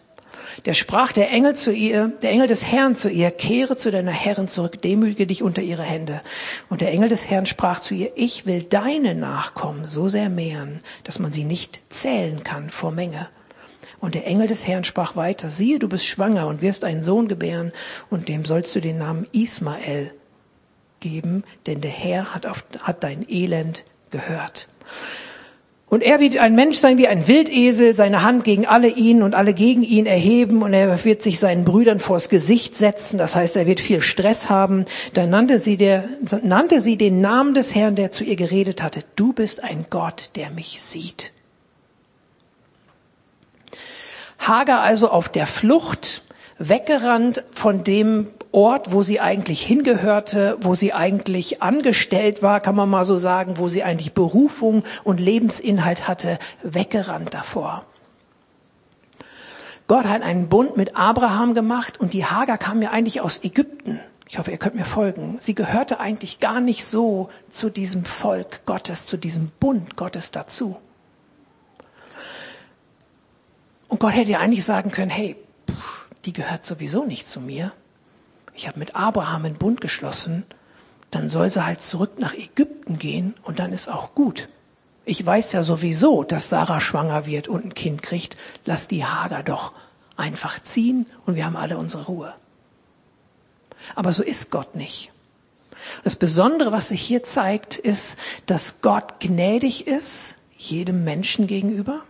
Der 0.65 0.75
sprach 0.75 1.13
der 1.13 1.31
Engel 1.31 1.55
zu 1.55 1.73
ihr, 1.73 2.13
der 2.23 2.31
Engel 2.31 2.47
des 2.47 2.65
Herrn 2.65 2.97
zu 2.97 3.11
ihr, 3.11 3.31
kehre 3.31 3.77
zu 3.77 3.91
deiner 3.91 4.13
Herrin 4.13 4.49
zurück, 4.49 4.81
demütige 4.83 5.27
dich 5.27 5.43
unter 5.43 5.63
ihre 5.63 5.83
Hände. 5.83 6.21
Und 6.69 6.81
der 6.81 6.91
Engel 6.91 7.09
des 7.09 7.29
Herrn 7.29 7.47
sprach 7.47 7.81
zu 7.81 7.95
ihr, 7.95 8.13
ich 8.17 8.47
will 8.47 8.63
deine 8.63 9.15
Nachkommen 9.15 9.87
so 9.87 10.09
sehr 10.09 10.29
mehren, 10.29 10.81
dass 11.05 11.19
man 11.19 11.33
sie 11.33 11.45
nicht 11.45 11.83
zählen 11.89 12.43
kann 12.45 12.71
vor 12.71 12.93
Menge. 12.93 13.29
Und 14.01 14.15
der 14.15 14.27
Engel 14.27 14.47
des 14.47 14.67
Herrn 14.67 14.85
sprach 14.85 15.17
weiter, 15.17 15.49
siehe, 15.49 15.79
du 15.79 15.89
bist 15.89 16.07
schwanger 16.07 16.47
und 16.47 16.61
wirst 16.61 16.85
einen 16.85 17.03
Sohn 17.03 17.27
gebären, 17.27 17.73
und 18.11 18.29
dem 18.29 18.45
sollst 18.45 18.75
du 18.75 18.81
den 18.81 18.99
Namen 18.99 19.27
Ismael 19.33 20.13
geben, 21.01 21.45
denn 21.67 21.81
der 21.81 21.91
Herr 21.91 22.35
hat, 22.35 22.47
auf, 22.47 22.65
hat 22.83 23.03
dein 23.03 23.25
Elend 23.29 23.85
gehört. 24.11 24.69
Und 25.95 26.03
er 26.03 26.19
wird 26.19 26.39
ein 26.39 26.57
Mensch 26.57 26.79
sein 26.79 26.99
wie 26.99 27.07
ein 27.07 27.29
Wildesel, 27.29 27.95
seine 27.95 28.25
Hand 28.25 28.43
gegen 28.43 28.67
alle 28.67 28.89
ihn 28.89 29.23
und 29.23 29.37
alle 29.37 29.55
gegen 29.55 29.85
ihn 29.85 30.07
erheben 30.07 30.65
und 30.65 30.73
er 30.73 31.05
wird 31.05 31.23
sich 31.23 31.39
seinen 31.39 31.65
Brüdern 31.65 32.01
vors 32.01 32.29
Gesicht 32.29 32.75
setzen. 32.75 33.17
Das 33.17 33.37
heißt, 33.37 33.55
er 33.55 33.67
wird 33.67 33.79
viel 33.79 34.01
Stress 34.01 34.51
haben. 34.51 34.87
Da 35.13 35.25
nannte 35.29 35.61
sie, 35.61 35.77
der, 35.77 36.03
nannte 36.43 36.81
sie 36.81 36.97
den 36.97 37.21
Namen 37.21 37.55
des 37.55 37.77
Herrn, 37.77 37.95
der 37.95 38.11
zu 38.11 38.25
ihr 38.25 38.35
geredet 38.35 38.83
hatte. 38.83 39.05
Du 39.15 39.33
bist 39.33 39.63
ein 39.63 39.87
Gott, 39.89 40.31
der 40.35 40.51
mich 40.51 40.83
sieht. 40.83 41.31
Hagar 44.41 44.81
also 44.81 45.11
auf 45.11 45.29
der 45.29 45.47
Flucht, 45.47 46.23
weggerannt 46.59 47.45
von 47.53 47.85
dem 47.85 48.27
Ort, 48.55 48.93
wo 48.93 49.03
sie 49.03 49.19
eigentlich 49.19 49.63
hingehörte, 49.63 50.57
wo 50.61 50.77
sie 50.77 50.93
eigentlich 50.93 51.61
angestellt 51.61 52.41
war, 52.41 52.61
kann 52.61 52.77
man 52.77 52.89
mal 52.89 53.05
so 53.05 53.17
sagen, 53.17 53.59
wo 53.59 53.69
sie 53.69 53.83
eigentlich 53.83 54.15
Berufung 54.15 54.85
und 55.03 55.19
Lebensinhalt 55.19 56.07
hatte, 56.07 56.39
weggerannt 56.63 57.35
davor. 57.35 57.83
Gott 59.89 60.05
hat 60.05 60.23
einen 60.23 60.49
Bund 60.49 60.77
mit 60.77 60.97
Abraham 60.97 61.55
gemacht 61.55 61.99
und 61.99 62.13
die 62.13 62.27
Hagar 62.27 62.57
kam 62.57 62.81
ja 62.81 62.91
eigentlich 62.91 63.21
aus 63.21 63.43
Ägypten. 63.43 63.99
Ich 64.29 64.39
hoffe, 64.39 64.53
ihr 64.53 64.57
könnt 64.57 64.77
mir 64.77 64.85
folgen. 64.85 65.37
Sie 65.41 65.57
gehörte 65.57 65.99
eigentlich 65.99 66.39
gar 66.39 66.61
nicht 66.61 66.85
so 66.85 67.29
zu 67.51 67.71
diesem 67.71 68.05
Volk 68.05 68.65
Gottes, 68.67 69.05
zu 69.05 69.17
diesem 69.17 69.51
Bund 69.59 69.97
Gottes 69.97 70.31
dazu. 70.31 70.77
Und 73.89 73.99
Gott 73.99 74.15
hätte 74.15 74.31
ja 74.31 74.39
eigentlich 74.39 74.65
sagen 74.65 74.93
können, 74.93 75.11
hey, 75.11 75.35
die 76.25 76.33
gehört 76.33 76.65
sowieso 76.65 77.05
nicht 77.05 77.27
zu 77.27 77.41
mir 77.41 77.73
ich 78.55 78.69
habe 78.69 78.79
mit 78.79 78.97
Abraham 78.97 79.45
einen 79.45 79.57
Bund 79.57 79.81
geschlossen, 79.81 80.45
dann 81.11 81.29
soll 81.29 81.51
sie 81.51 81.65
halt 81.65 81.83
zurück 81.83 82.19
nach 82.19 82.35
Ägypten 82.35 82.99
gehen 82.99 83.35
und 83.43 83.59
dann 83.59 83.73
ist 83.73 83.89
auch 83.89 84.15
gut. 84.15 84.49
Ich 85.05 85.25
weiß 85.25 85.53
ja 85.53 85.63
sowieso, 85.63 86.25
dass 86.25 86.49
Sarah 86.49 86.81
schwanger 86.81 87.27
wird 87.27 87.47
und 87.47 87.65
ein 87.65 87.75
Kind 87.75 88.03
kriegt. 88.03 88.37
Lass 88.65 88.89
die 88.89 89.05
Hager 89.05 89.43
doch 89.43 89.73
einfach 90.17 90.63
ziehen 90.63 91.07
und 91.27 91.37
wir 91.37 91.45
haben 91.45 91.57
alle 91.57 91.77
unsere 91.77 92.07
Ruhe. 92.07 92.35
Aber 93.95 94.13
so 94.13 94.23
ist 94.23 94.51
Gott 94.51 94.75
nicht. 94.75 95.11
Das 96.03 96.17
Besondere, 96.17 96.73
was 96.73 96.89
sich 96.89 97.03
hier 97.03 97.23
zeigt, 97.23 97.77
ist, 97.77 98.17
dass 98.47 98.77
Gott 98.81 99.21
gnädig 99.21 99.87
ist, 99.87 100.37
jedem 100.57 101.05
Menschen 101.05 101.47
gegenüber, 101.47 102.03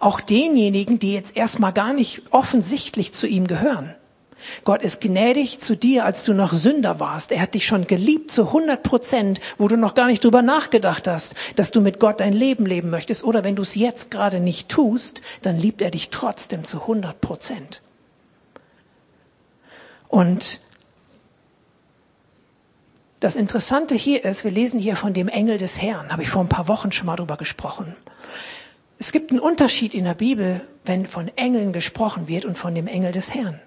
auch 0.00 0.20
denjenigen, 0.20 0.98
die 0.98 1.12
jetzt 1.12 1.36
erstmal 1.36 1.72
gar 1.72 1.92
nicht 1.92 2.22
offensichtlich 2.32 3.12
zu 3.12 3.28
ihm 3.28 3.46
gehören. 3.46 3.94
Gott 4.64 4.82
ist 4.82 5.00
gnädig 5.00 5.60
zu 5.60 5.76
dir, 5.76 6.04
als 6.04 6.24
du 6.24 6.34
noch 6.34 6.52
Sünder 6.52 7.00
warst. 7.00 7.32
Er 7.32 7.40
hat 7.40 7.54
dich 7.54 7.66
schon 7.66 7.86
geliebt 7.86 8.30
zu 8.30 8.46
100 8.46 8.82
Prozent, 8.82 9.40
wo 9.58 9.68
du 9.68 9.76
noch 9.76 9.94
gar 9.94 10.06
nicht 10.06 10.24
drüber 10.24 10.42
nachgedacht 10.42 11.08
hast, 11.08 11.34
dass 11.56 11.70
du 11.70 11.80
mit 11.80 11.98
Gott 11.98 12.20
dein 12.20 12.32
Leben 12.32 12.66
leben 12.66 12.90
möchtest. 12.90 13.24
Oder 13.24 13.44
wenn 13.44 13.56
du 13.56 13.62
es 13.62 13.74
jetzt 13.74 14.10
gerade 14.10 14.40
nicht 14.40 14.68
tust, 14.68 15.22
dann 15.42 15.58
liebt 15.58 15.82
er 15.82 15.90
dich 15.90 16.10
trotzdem 16.10 16.64
zu 16.64 16.82
100 16.82 17.20
Prozent. 17.20 17.82
Und 20.08 20.60
das 23.20 23.36
Interessante 23.36 23.94
hier 23.94 24.24
ist, 24.24 24.42
wir 24.42 24.50
lesen 24.50 24.80
hier 24.80 24.96
von 24.96 25.14
dem 25.14 25.28
Engel 25.28 25.56
des 25.56 25.80
Herrn, 25.80 26.10
habe 26.10 26.22
ich 26.22 26.28
vor 26.28 26.42
ein 26.42 26.48
paar 26.48 26.66
Wochen 26.66 26.90
schon 26.90 27.06
mal 27.06 27.14
drüber 27.14 27.36
gesprochen. 27.36 27.94
Es 28.98 29.12
gibt 29.12 29.30
einen 29.30 29.40
Unterschied 29.40 29.94
in 29.94 30.04
der 30.04 30.14
Bibel, 30.14 30.60
wenn 30.84 31.06
von 31.06 31.28
Engeln 31.36 31.72
gesprochen 31.72 32.28
wird 32.28 32.44
und 32.44 32.58
von 32.58 32.74
dem 32.74 32.86
Engel 32.86 33.12
des 33.12 33.32
Herrn. 33.32 33.60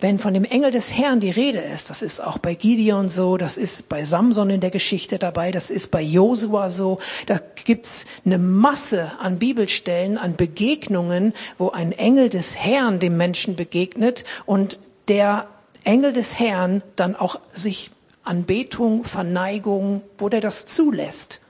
Wenn 0.00 0.18
von 0.18 0.34
dem 0.34 0.44
Engel 0.44 0.70
des 0.70 0.92
Herrn 0.92 1.20
die 1.20 1.30
Rede 1.30 1.58
ist, 1.58 1.90
das 1.90 2.02
ist 2.02 2.22
auch 2.22 2.38
bei 2.38 2.54
Gideon 2.54 3.08
so, 3.08 3.36
das 3.36 3.56
ist 3.56 3.88
bei 3.88 4.04
Samson 4.04 4.50
in 4.50 4.60
der 4.60 4.70
Geschichte 4.70 5.18
dabei, 5.18 5.50
das 5.50 5.70
ist 5.70 5.90
bei 5.90 6.02
Josua 6.02 6.70
so, 6.70 6.98
da 7.26 7.40
gibt's 7.64 8.04
eine 8.24 8.38
Masse 8.38 9.12
an 9.20 9.38
Bibelstellen, 9.38 10.18
an 10.18 10.36
Begegnungen, 10.36 11.32
wo 11.58 11.70
ein 11.70 11.92
Engel 11.92 12.28
des 12.28 12.56
Herrn 12.56 12.98
dem 12.98 13.16
Menschen 13.16 13.56
begegnet 13.56 14.24
und 14.46 14.78
der 15.08 15.48
Engel 15.84 16.12
des 16.12 16.38
Herrn 16.38 16.82
dann 16.96 17.16
auch 17.16 17.40
sich 17.52 17.90
Anbetung, 18.24 19.04
Verneigung, 19.04 20.02
wo 20.18 20.28
der 20.28 20.40
das 20.40 20.66
zulässt. 20.66 21.40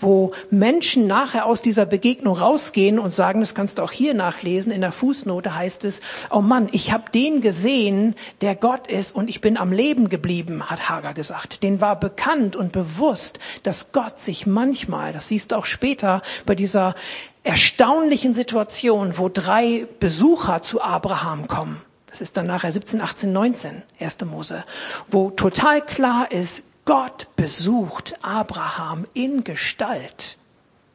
Wo 0.00 0.32
Menschen 0.50 1.06
nachher 1.06 1.46
aus 1.46 1.62
dieser 1.62 1.86
Begegnung 1.86 2.36
rausgehen 2.36 2.98
und 2.98 3.12
sagen, 3.12 3.40
das 3.40 3.54
kannst 3.54 3.78
du 3.78 3.82
auch 3.82 3.92
hier 3.92 4.14
nachlesen, 4.14 4.72
in 4.72 4.80
der 4.80 4.92
Fußnote 4.92 5.54
heißt 5.54 5.84
es, 5.84 6.00
oh 6.30 6.40
Mann, 6.40 6.68
ich 6.72 6.92
habe 6.92 7.10
den 7.10 7.40
gesehen, 7.40 8.14
der 8.40 8.54
Gott 8.54 8.86
ist 8.86 9.14
und 9.14 9.28
ich 9.28 9.40
bin 9.40 9.56
am 9.56 9.72
Leben 9.72 10.08
geblieben, 10.08 10.68
hat 10.68 10.88
Hagar 10.88 11.14
gesagt. 11.14 11.62
Den 11.62 11.80
war 11.80 11.98
bekannt 11.98 12.56
und 12.56 12.72
bewusst, 12.72 13.38
dass 13.62 13.92
Gott 13.92 14.20
sich 14.20 14.46
manchmal, 14.46 15.12
das 15.12 15.28
siehst 15.28 15.52
du 15.52 15.56
auch 15.56 15.66
später 15.66 16.22
bei 16.46 16.54
dieser 16.54 16.94
erstaunlichen 17.42 18.34
Situation, 18.34 19.16
wo 19.16 19.28
drei 19.28 19.86
Besucher 19.98 20.62
zu 20.62 20.82
Abraham 20.82 21.48
kommen. 21.48 21.80
Das 22.06 22.20
ist 22.20 22.36
dann 22.36 22.46
nachher 22.46 22.72
17, 22.72 23.00
18, 23.00 23.32
19, 23.32 23.82
1. 24.00 24.18
Mose, 24.24 24.64
wo 25.08 25.30
total 25.30 25.80
klar 25.80 26.30
ist, 26.30 26.64
Gott 26.84 27.28
besucht 27.36 28.14
Abraham 28.22 29.06
in 29.14 29.44
Gestalt. 29.44 30.38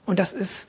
Und 0.06 0.20
das 0.20 0.34
ist, 0.34 0.68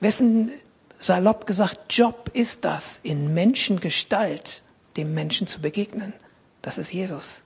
wessen 0.00 0.52
salopp 0.98 1.46
gesagt 1.46 1.92
Job 1.92 2.30
ist 2.32 2.64
das, 2.64 3.00
in 3.02 3.34
Menschengestalt 3.34 4.62
dem 4.96 5.12
Menschen 5.14 5.46
zu 5.46 5.60
begegnen? 5.60 6.14
Das 6.62 6.78
ist 6.78 6.92
Jesus. 6.92 7.42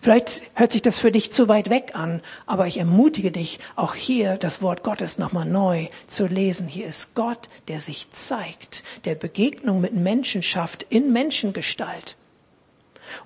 Vielleicht 0.00 0.42
hört 0.54 0.72
sich 0.72 0.82
das 0.82 0.98
für 0.98 1.12
dich 1.12 1.32
zu 1.32 1.48
weit 1.48 1.70
weg 1.70 1.92
an, 1.94 2.20
aber 2.46 2.66
ich 2.66 2.78
ermutige 2.78 3.30
dich, 3.30 3.60
auch 3.76 3.94
hier 3.94 4.36
das 4.36 4.60
Wort 4.62 4.82
Gottes 4.82 5.18
nochmal 5.18 5.46
neu 5.46 5.88
zu 6.06 6.26
lesen. 6.26 6.68
Hier 6.68 6.86
ist 6.86 7.14
Gott, 7.14 7.48
der 7.68 7.80
sich 7.80 8.10
zeigt, 8.10 8.84
der 9.04 9.14
Begegnung 9.14 9.80
mit 9.80 9.94
Menschen 9.94 10.42
schafft 10.42 10.84
in 10.84 11.12
Menschengestalt. 11.12 12.16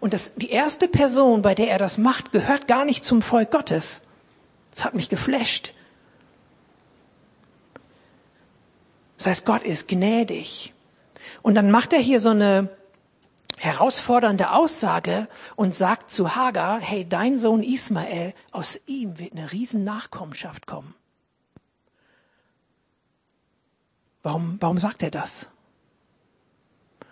Und 0.01 0.15
das, 0.15 0.35
die 0.35 0.51
erste 0.51 0.89
Person, 0.89 1.43
bei 1.43 1.55
der 1.55 1.71
er 1.71 1.79
das 1.79 1.99
macht, 1.99 2.33
gehört 2.33 2.69
gar 2.69 2.85
nicht 2.85 3.05
zum 3.05 3.23
Volk 3.23 3.51
Gottes. 3.51 4.03
Das 4.75 4.85
hat 4.85 4.95
mich 4.95 5.09
geflasht. 5.09 5.73
Das 9.19 9.27
heißt, 9.27 9.47
Gott 9.47 9.63
ist 9.63 9.89
gnädig. 9.89 10.75
Und 11.43 11.55
dann 11.55 11.71
macht 11.71 11.93
er 11.93 12.01
hier 12.01 12.21
so 12.21 12.31
eine 12.31 12.71
herausfordernde 13.59 14.51
Aussage 14.51 15.29
und 15.55 15.75
sagt 15.75 16.11
zu 16.11 16.35
Hagar, 16.35 16.81
hey, 16.81 17.09
dein 17.09 17.39
Sohn 17.39 17.63
Ismael, 17.63 18.35
aus 18.51 18.81
ihm 18.87 19.21
wird 19.21 19.33
eine 19.33 19.53
riesen 19.53 19.85
Nachkommenschaft 19.85 20.67
kommen. 20.67 20.95
Warum, 24.25 24.57
warum 24.61 24.79
sagt 24.79 25.03
er 25.03 25.11
das? 25.11 25.51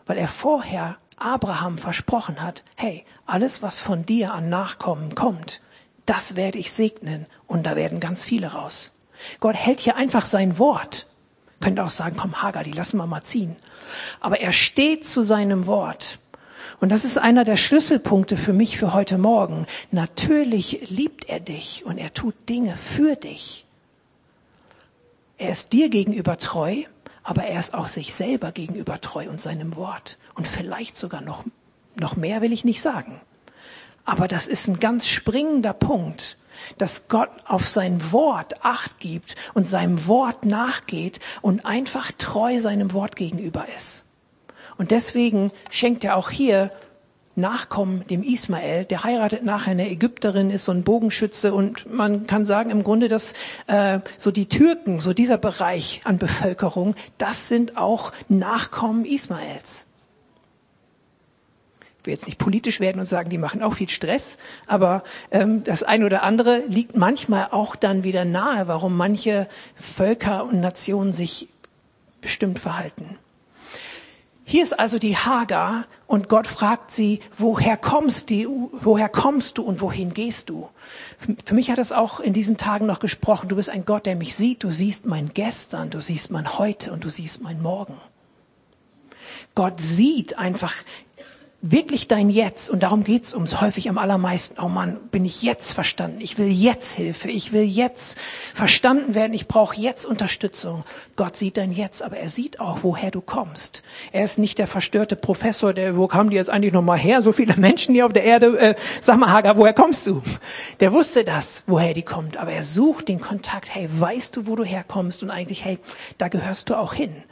Weil 0.07 0.19
er 0.19 0.29
vorher 0.29 0.99
Abraham 1.21 1.79
versprochen 1.79 2.43
hat, 2.43 2.65
hey, 2.77 3.05
alles, 3.27 3.63
was 3.63 3.81
von 3.81 4.05
dir 4.07 4.35
an 4.35 4.49
Nachkommen 4.49 5.15
kommt, 5.15 5.61
das 6.07 6.35
werde 6.35 6.59
ich 6.59 6.73
segnen 6.73 7.27
und 7.47 7.65
da 7.65 7.77
werden 7.77 8.01
ganz 8.01 8.25
viele 8.25 8.49
raus. 8.49 8.93
Gott 9.39 9.55
hält 9.55 9.81
hier 9.81 9.97
einfach 9.97 10.27
sein 10.27 10.59
Wort. 10.59 11.07
Könnte 11.61 11.85
auch 11.85 11.91
sagen, 11.91 12.17
komm 12.19 12.43
Hagar, 12.43 12.65
die 12.65 12.73
lassen 12.73 12.97
wir 12.97 13.07
mal 13.07 13.23
ziehen. 13.23 13.55
Aber 14.21 14.41
er 14.41 14.53
steht 14.53 15.07
zu 15.07 15.23
seinem 15.23 15.67
Wort. 15.67 16.19
Und 16.81 16.89
das 16.89 17.05
ist 17.05 17.19
einer 17.19 17.45
der 17.45 17.59
Schlüsselpunkte 17.59 18.39
für 18.39 18.55
mich 18.55 18.79
für 18.79 18.95
heute 18.95 19.19
Morgen. 19.19 19.67
Natürlich 19.91 20.89
liebt 20.91 21.29
er 21.29 21.41
dich 21.41 21.85
und 21.85 21.99
er 21.99 22.15
tut 22.15 22.35
Dinge 22.49 22.77
für 22.77 23.17
dich. 23.17 23.67
Er 25.37 25.51
ist 25.51 25.73
dir 25.73 25.91
gegenüber 25.91 26.39
treu, 26.39 26.85
aber 27.23 27.45
er 27.45 27.61
ist 27.61 27.75
auch 27.75 27.89
sich 27.89 28.15
selber 28.15 28.53
gegenüber 28.53 29.01
treu 29.01 29.29
und 29.29 29.41
seinem 29.41 29.77
Wort. 29.77 30.19
Und 30.35 30.49
vielleicht 30.49 30.97
sogar 30.97 31.21
noch, 31.21 31.45
noch 31.95 32.17
mehr 32.17 32.41
will 32.41 32.53
ich 32.53 32.65
nicht 32.65 32.81
sagen. 32.81 33.21
Aber 34.05 34.29
das 34.29 34.49
ist 34.49 34.69
ein 34.69 34.81
ganz 34.81 35.07
springender 35.07 35.73
Punkt, 35.73 36.37
dass 36.79 37.09
Gott 37.09 37.31
auf 37.47 37.69
sein 37.69 38.13
Wort 38.13 38.65
Acht 38.65 38.99
gibt 38.99 39.35
und 39.55 39.69
seinem 39.69 40.07
Wort 40.07 40.45
nachgeht 40.45 41.21
und 41.43 41.65
einfach 41.65 42.13
treu 42.19 42.61
seinem 42.61 42.93
Wort 42.93 43.17
gegenüber 43.17 43.67
ist. 43.77 44.05
Und 44.79 44.91
deswegen 44.91 45.53
schenkt 45.71 46.05
er 46.05 46.17
auch 46.17 46.31
hier 46.31 46.71
Nachkommen 47.37 48.07
dem 48.09 48.23
Ismael, 48.23 48.85
der 48.85 49.05
heiratet 49.05 49.45
nachher 49.45 49.71
eine 49.71 49.89
Ägypterin, 49.89 50.51
ist 50.51 50.65
so 50.65 50.73
ein 50.73 50.83
Bogenschütze 50.83 51.55
und 51.55 51.93
man 51.93 52.27
kann 52.27 52.45
sagen 52.45 52.71
im 52.71 52.83
Grunde, 52.83 53.09
dass 53.09 53.35
äh, 53.69 54.01
so 54.19 54.31
die 54.31 54.49
Türken, 54.49 54.99
so 54.99 55.13
dieser 55.13 55.39
Bereich 55.39 56.01
an 56.05 56.19
Bevölkerung, 56.19 56.97
das 57.19 57.49
sind 57.49 57.77
auch 57.77 58.13
Nachkommen 58.29 59.05
Ismaels. 59.05 59.87
Ich 62.01 62.07
will 62.07 62.15
jetzt 62.15 62.27
nicht 62.27 62.39
politisch 62.39 62.81
werden 62.81 62.99
und 62.99 63.07
sagen, 63.07 63.31
die 63.31 63.39
machen 63.39 63.63
auch 63.63 63.75
viel 63.75 63.91
Stress, 63.91 64.39
aber 64.67 65.03
ähm, 65.31 65.63
das 65.63 65.83
eine 65.83 66.07
oder 66.07 66.23
andere 66.23 66.65
liegt 66.67 66.97
manchmal 66.97 67.49
auch 67.51 67.77
dann 67.77 68.05
wieder 68.05 68.25
nahe, 68.25 68.69
warum 68.69 68.97
manche 68.97 69.47
Völker 69.77 70.45
und 70.45 70.61
Nationen 70.61 71.13
sich 71.13 71.49
bestimmt 72.21 72.59
verhalten. 72.59 73.19
Hier 74.51 74.65
ist 74.65 74.77
also 74.81 74.99
die 74.99 75.17
Hagar 75.17 75.87
und 76.09 76.29
Gott 76.29 76.49
fragt 76.49 76.91
sie, 76.91 77.21
woher 77.39 77.77
kommst 77.77 78.31
du, 78.31 78.69
woher 78.83 79.09
kommst 79.09 79.59
du 79.59 79.63
und 79.63 79.81
wohin 79.81 80.13
gehst 80.13 80.51
du? 80.51 80.69
Für 81.45 81.55
mich 81.55 81.71
hat 81.71 81.79
es 81.79 81.93
auch 81.93 82.19
in 82.19 82.33
diesen 82.33 82.57
Tagen 82.57 82.85
noch 82.85 82.99
gesprochen, 82.99 83.49
du 83.49 83.55
bist 83.55 83.71
ein 83.71 83.85
Gott, 83.85 84.07
der 84.07 84.17
mich 84.17 84.35
sieht, 84.35 84.65
du 84.65 84.71
siehst 84.71 85.07
mein 85.07 85.31
Gestern, 85.35 85.91
du 85.91 86.01
siehst 86.01 86.33
mein 86.33 86.59
Heute 86.59 86.91
und 86.91 87.05
du 87.05 87.09
siehst 87.11 87.41
mein 87.45 87.63
Morgen. 87.63 87.95
Gott 89.55 89.81
sieht 89.81 90.37
einfach 90.37 90.75
wirklich 91.63 92.09
dein 92.09 92.31
Jetzt, 92.31 92.71
und 92.71 92.83
darum 92.83 93.05
geht's 93.05 93.35
ums 93.35 93.61
häufig 93.61 93.91
am 93.91 93.99
allermeisten, 93.99 94.59
oh 94.61 94.69
Mann, 94.69 94.99
bin 95.11 95.25
ich 95.25 95.43
jetzt 95.43 95.73
verstanden, 95.73 96.21
ich 96.21 96.39
will 96.39 96.49
jetzt 96.49 96.93
Hilfe, 96.93 97.29
ich 97.29 97.53
will 97.53 97.65
jetzt 97.65 98.19
verstanden 98.55 99.15
werden, 99.15 99.35
ich 99.35 99.47
brauche 99.47 99.79
jetzt 99.79 100.07
Unterstützung. 100.07 100.85
Gott 101.17 101.37
sieht 101.37 101.59
dein 101.59 101.73
Jetzt, 101.73 102.03
aber 102.03 102.17
er 102.17 102.31
sieht 102.31 102.61
auch, 102.61 102.79
woher 102.83 103.11
du 103.11 103.21
kommst. 103.21 103.83
Er 104.13 104.25
ist 104.25 104.39
nicht 104.39 104.59
der 104.59 104.67
verstörte 104.67 105.17
Professor, 105.17 105.75
der, 105.75 105.97
wo 105.97 106.07
kamen 106.07 106.31
die 106.31 106.37
jetzt 106.37 106.51
eigentlich 106.51 106.73
nochmal 106.73 106.99
her, 106.99 107.23
so 107.23 107.33
viele 107.33 107.55
Menschen 107.57 107.95
hier 107.95 108.07
auf 108.07 108.13
der 108.13 108.25
Erde, 108.25 108.59
äh, 108.59 108.75
sag 109.03 109.19
mal 109.19 109.31
Hagar, 109.31 109.59
woher 109.59 109.75
kommst 109.75 110.07
du? 110.07 110.23
Der 110.81 110.93
wusste 110.93 111.25
das, 111.25 111.63
woher 111.67 111.93
die 111.93 112.03
kommt, 112.03 112.39
aber 112.39 112.53
er 112.53 112.65
sucht 112.65 113.09
den 113.09 113.21
Kontakt, 113.21 113.69
hey, 113.71 113.89
weißt 113.93 114.37
du, 114.37 114.47
wo 114.47 114.57
du 114.57 114.65
herkommst 114.65 115.23
und 115.23 115.31
eigentlich, 115.31 115.65
hey, 115.65 115.79
da 116.17 116.29
gehörst 116.29 116.71
du 116.71 116.75
auch 116.77 116.95
hin. 116.95 117.23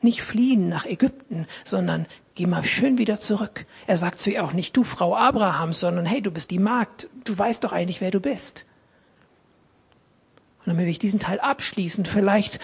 Nicht 0.00 0.22
fliehen 0.22 0.68
nach 0.68 0.86
Ägypten, 0.86 1.46
sondern 1.64 2.06
geh 2.38 2.46
mal 2.46 2.62
schön 2.62 2.98
wieder 2.98 3.18
zurück. 3.18 3.66
Er 3.88 3.96
sagt 3.96 4.20
zu 4.20 4.30
ihr 4.30 4.44
auch 4.44 4.52
nicht, 4.52 4.76
du 4.76 4.84
Frau 4.84 5.16
Abrahams, 5.16 5.80
sondern 5.80 6.06
hey, 6.06 6.22
du 6.22 6.30
bist 6.30 6.52
die 6.52 6.60
Magd, 6.60 7.08
du 7.24 7.36
weißt 7.36 7.64
doch 7.64 7.72
eigentlich, 7.72 8.00
wer 8.00 8.12
du 8.12 8.20
bist. 8.20 8.64
Und 10.60 10.68
dann 10.68 10.78
will 10.78 10.86
ich 10.86 11.00
diesen 11.00 11.18
Teil 11.18 11.40
abschließen. 11.40 12.06
Vielleicht 12.06 12.60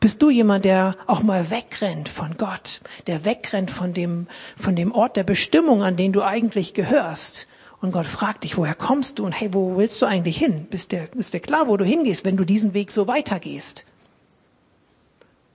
bist 0.00 0.22
du 0.22 0.28
jemand, 0.28 0.64
der 0.64 0.96
auch 1.06 1.22
mal 1.22 1.50
wegrennt 1.50 2.08
von 2.08 2.36
Gott, 2.36 2.80
der 3.06 3.24
wegrennt 3.24 3.70
von 3.70 3.94
dem, 3.94 4.26
von 4.58 4.74
dem 4.74 4.90
Ort 4.90 5.16
der 5.16 5.22
Bestimmung, 5.22 5.84
an 5.84 5.94
den 5.96 6.12
du 6.12 6.24
eigentlich 6.24 6.74
gehörst. 6.74 7.46
Und 7.80 7.92
Gott 7.92 8.06
fragt 8.06 8.42
dich, 8.42 8.56
woher 8.56 8.74
kommst 8.74 9.20
du 9.20 9.24
und 9.24 9.32
hey, 9.32 9.54
wo 9.54 9.76
willst 9.76 10.02
du 10.02 10.06
eigentlich 10.06 10.36
hin? 10.36 10.66
Bist 10.68 10.90
dir, 10.90 11.08
ist 11.16 11.32
dir 11.32 11.40
klar, 11.40 11.68
wo 11.68 11.76
du 11.76 11.84
hingehst, 11.84 12.24
wenn 12.24 12.36
du 12.36 12.44
diesen 12.44 12.74
Weg 12.74 12.90
so 12.90 13.06
weitergehst? 13.06 13.84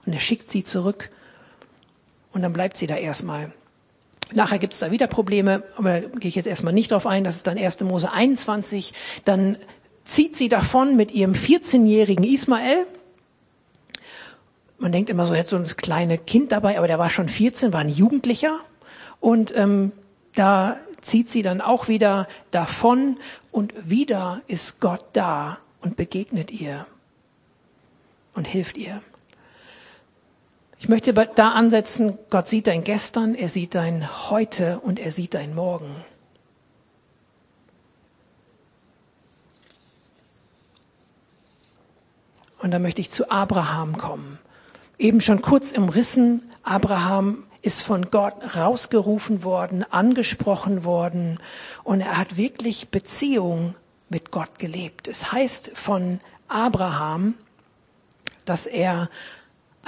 Und 0.06 0.14
er 0.14 0.20
schickt 0.20 0.50
sie 0.50 0.64
zurück 0.64 1.10
und 2.38 2.42
dann 2.42 2.52
bleibt 2.52 2.76
sie 2.76 2.86
da 2.86 2.94
erstmal. 2.94 3.52
Nachher 4.32 4.60
gibt's 4.60 4.78
da 4.78 4.92
wieder 4.92 5.08
Probleme, 5.08 5.64
aber 5.76 6.02
da 6.02 6.08
gehe 6.20 6.28
ich 6.28 6.36
jetzt 6.36 6.46
erstmal 6.46 6.72
nicht 6.72 6.92
drauf 6.92 7.04
ein. 7.04 7.24
Das 7.24 7.34
ist 7.34 7.48
dann 7.48 7.58
1. 7.58 7.80
Mose 7.80 8.12
21. 8.12 8.94
Dann 9.24 9.56
zieht 10.04 10.36
sie 10.36 10.48
davon 10.48 10.94
mit 10.94 11.10
ihrem 11.10 11.32
14-jährigen 11.32 12.22
Ismael. 12.22 12.86
Man 14.78 14.92
denkt 14.92 15.10
immer 15.10 15.26
so, 15.26 15.34
jetzt 15.34 15.50
so 15.50 15.56
ein 15.56 15.66
kleines 15.66 16.20
Kind 16.26 16.52
dabei, 16.52 16.78
aber 16.78 16.86
der 16.86 17.00
war 17.00 17.10
schon 17.10 17.28
14, 17.28 17.72
war 17.72 17.80
ein 17.80 17.88
Jugendlicher. 17.88 18.60
Und 19.18 19.56
ähm, 19.56 19.90
da 20.36 20.76
zieht 21.00 21.28
sie 21.28 21.42
dann 21.42 21.60
auch 21.60 21.88
wieder 21.88 22.28
davon 22.52 23.18
und 23.50 23.72
wieder 23.90 24.42
ist 24.46 24.78
Gott 24.78 25.04
da 25.12 25.58
und 25.80 25.96
begegnet 25.96 26.52
ihr 26.52 26.86
und 28.34 28.46
hilft 28.46 28.76
ihr. 28.76 29.02
Ich 30.80 30.88
möchte 30.88 31.12
da 31.12 31.50
ansetzen, 31.50 32.18
Gott 32.30 32.46
sieht 32.46 32.68
dein 32.68 32.84
Gestern, 32.84 33.34
er 33.34 33.48
sieht 33.48 33.74
dein 33.74 34.30
Heute 34.30 34.78
und 34.78 35.00
er 35.00 35.10
sieht 35.10 35.34
dein 35.34 35.54
Morgen. 35.54 36.04
Und 42.58 42.70
da 42.70 42.78
möchte 42.78 43.00
ich 43.00 43.10
zu 43.10 43.28
Abraham 43.30 43.98
kommen. 43.98 44.38
Eben 44.98 45.20
schon 45.20 45.42
kurz 45.42 45.72
im 45.72 45.88
Rissen, 45.88 46.44
Abraham 46.62 47.44
ist 47.62 47.82
von 47.82 48.10
Gott 48.10 48.34
rausgerufen 48.56 49.42
worden, 49.42 49.84
angesprochen 49.90 50.84
worden 50.84 51.40
und 51.82 52.00
er 52.00 52.18
hat 52.18 52.36
wirklich 52.36 52.88
Beziehung 52.88 53.74
mit 54.08 54.30
Gott 54.30 54.58
gelebt. 54.58 55.08
Es 55.08 55.32
heißt 55.32 55.72
von 55.74 56.20
Abraham, 56.46 57.34
dass 58.44 58.66
er 58.66 59.10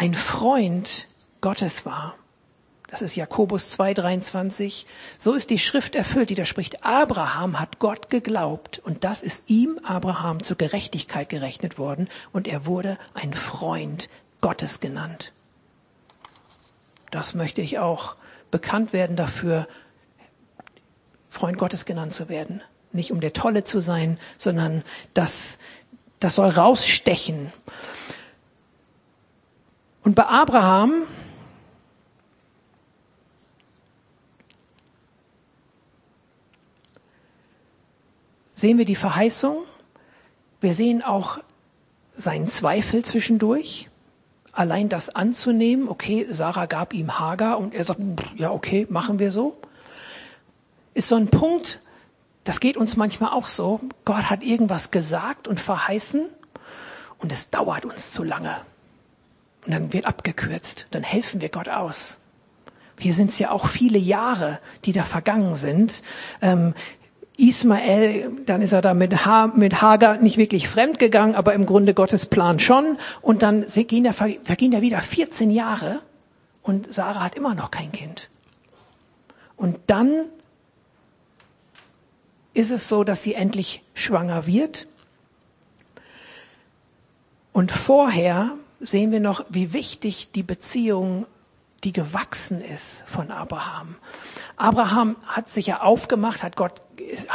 ein 0.00 0.14
Freund 0.14 1.08
Gottes 1.42 1.84
war. 1.84 2.16
das 2.86 3.02
ist 3.02 3.16
Jakobus 3.16 3.78
2,23, 3.78 4.86
so 5.18 5.34
ist 5.34 5.50
die 5.50 5.58
Schrift 5.58 5.94
erfüllt, 5.94 6.30
die 6.30 6.34
da 6.34 6.46
spricht, 6.46 6.86
Abraham 6.86 7.60
hat 7.60 7.78
Gott 7.80 8.08
geglaubt 8.08 8.78
und 8.78 9.04
das 9.04 9.22
ist 9.22 9.50
ihm, 9.50 9.78
Abraham, 9.84 10.42
zur 10.42 10.56
Gerechtigkeit 10.56 11.28
gerechnet 11.28 11.76
worden 11.76 12.08
und 12.32 12.48
er 12.48 12.64
wurde 12.64 12.96
ein 13.12 13.34
Freund 13.34 14.08
Gottes 14.40 14.80
genannt. 14.80 15.34
Das 17.10 17.34
möchte 17.34 17.60
ich 17.60 17.78
auch 17.78 18.16
bekannt 18.50 18.94
werden 18.94 19.16
dafür, 19.16 19.68
Freund 21.28 21.58
Gottes 21.58 21.84
genannt 21.84 22.14
zu 22.14 22.30
werden. 22.30 22.62
Nicht 22.92 23.12
um 23.12 23.20
der 23.20 23.34
Tolle 23.34 23.64
zu 23.64 23.80
sein, 23.80 24.18
sondern 24.38 24.82
das, 25.12 25.58
das 26.20 26.36
soll 26.36 26.48
rausstechen. 26.48 27.52
Und 30.02 30.14
bei 30.14 30.26
Abraham 30.26 31.02
sehen 38.54 38.78
wir 38.78 38.84
die 38.84 38.96
Verheißung. 38.96 39.64
Wir 40.60 40.74
sehen 40.74 41.02
auch 41.02 41.38
seinen 42.16 42.48
Zweifel 42.48 43.04
zwischendurch. 43.04 43.88
Allein 44.52 44.88
das 44.88 45.10
anzunehmen, 45.10 45.88
okay, 45.88 46.26
Sarah 46.30 46.66
gab 46.66 46.92
ihm 46.92 47.18
Hagar 47.18 47.58
und 47.58 47.74
er 47.74 47.84
sagt, 47.84 48.00
ja, 48.36 48.50
okay, 48.50 48.86
machen 48.90 49.18
wir 49.18 49.30
so. 49.30 49.56
Ist 50.92 51.08
so 51.08 51.14
ein 51.14 51.28
Punkt, 51.28 51.80
das 52.44 52.58
geht 52.58 52.76
uns 52.76 52.96
manchmal 52.96 53.30
auch 53.30 53.46
so. 53.46 53.80
Gott 54.04 54.28
hat 54.28 54.42
irgendwas 54.42 54.90
gesagt 54.90 55.46
und 55.46 55.60
verheißen 55.60 56.26
und 57.18 57.32
es 57.32 57.50
dauert 57.50 57.84
uns 57.84 58.10
zu 58.10 58.24
lange. 58.24 58.56
Und 59.66 59.72
dann 59.72 59.92
wird 59.92 60.06
abgekürzt, 60.06 60.86
dann 60.90 61.02
helfen 61.02 61.40
wir 61.40 61.48
Gott 61.48 61.68
aus. 61.68 62.18
Hier 62.98 63.14
sind 63.14 63.30
es 63.30 63.38
ja 63.38 63.50
auch 63.50 63.66
viele 63.66 63.98
Jahre, 63.98 64.60
die 64.84 64.92
da 64.92 65.04
vergangen 65.04 65.54
sind. 65.54 66.02
Ähm, 66.42 66.74
Ismael, 67.36 68.30
dann 68.44 68.60
ist 68.60 68.72
er 68.72 68.82
da 68.82 68.92
mit, 68.92 69.24
ha 69.24 69.46
mit 69.46 69.80
Hagar 69.80 70.18
nicht 70.18 70.36
wirklich 70.36 70.68
fremd 70.68 70.98
gegangen, 70.98 71.34
aber 71.34 71.54
im 71.54 71.64
Grunde 71.64 71.94
Gottes 71.94 72.26
Plan 72.26 72.58
schon. 72.58 72.98
Und 73.22 73.42
dann 73.42 73.62
vergehen 73.62 74.04
ja, 74.04 74.12
vergehen 74.12 74.72
ja 74.72 74.82
wieder 74.82 75.00
14 75.00 75.50
Jahre 75.50 76.00
und 76.62 76.92
Sarah 76.92 77.24
hat 77.24 77.34
immer 77.34 77.54
noch 77.54 77.70
kein 77.70 77.92
Kind. 77.92 78.30
Und 79.56 79.78
dann 79.86 80.26
ist 82.52 82.70
es 82.70 82.88
so, 82.88 83.04
dass 83.04 83.22
sie 83.22 83.34
endlich 83.34 83.82
schwanger 83.94 84.46
wird. 84.46 84.84
Und 87.52 87.72
vorher 87.72 88.52
sehen 88.80 89.12
wir 89.12 89.20
noch, 89.20 89.44
wie 89.50 89.72
wichtig 89.72 90.32
die 90.32 90.42
Beziehung, 90.42 91.26
die 91.84 91.92
gewachsen 91.92 92.60
ist 92.60 93.04
von 93.06 93.30
Abraham. 93.30 93.94
Abraham 94.56 95.16
hat 95.26 95.48
sich 95.48 95.66
ja 95.66 95.80
aufgemacht, 95.80 96.42
hat 96.42 96.56
Gott, 96.56 96.82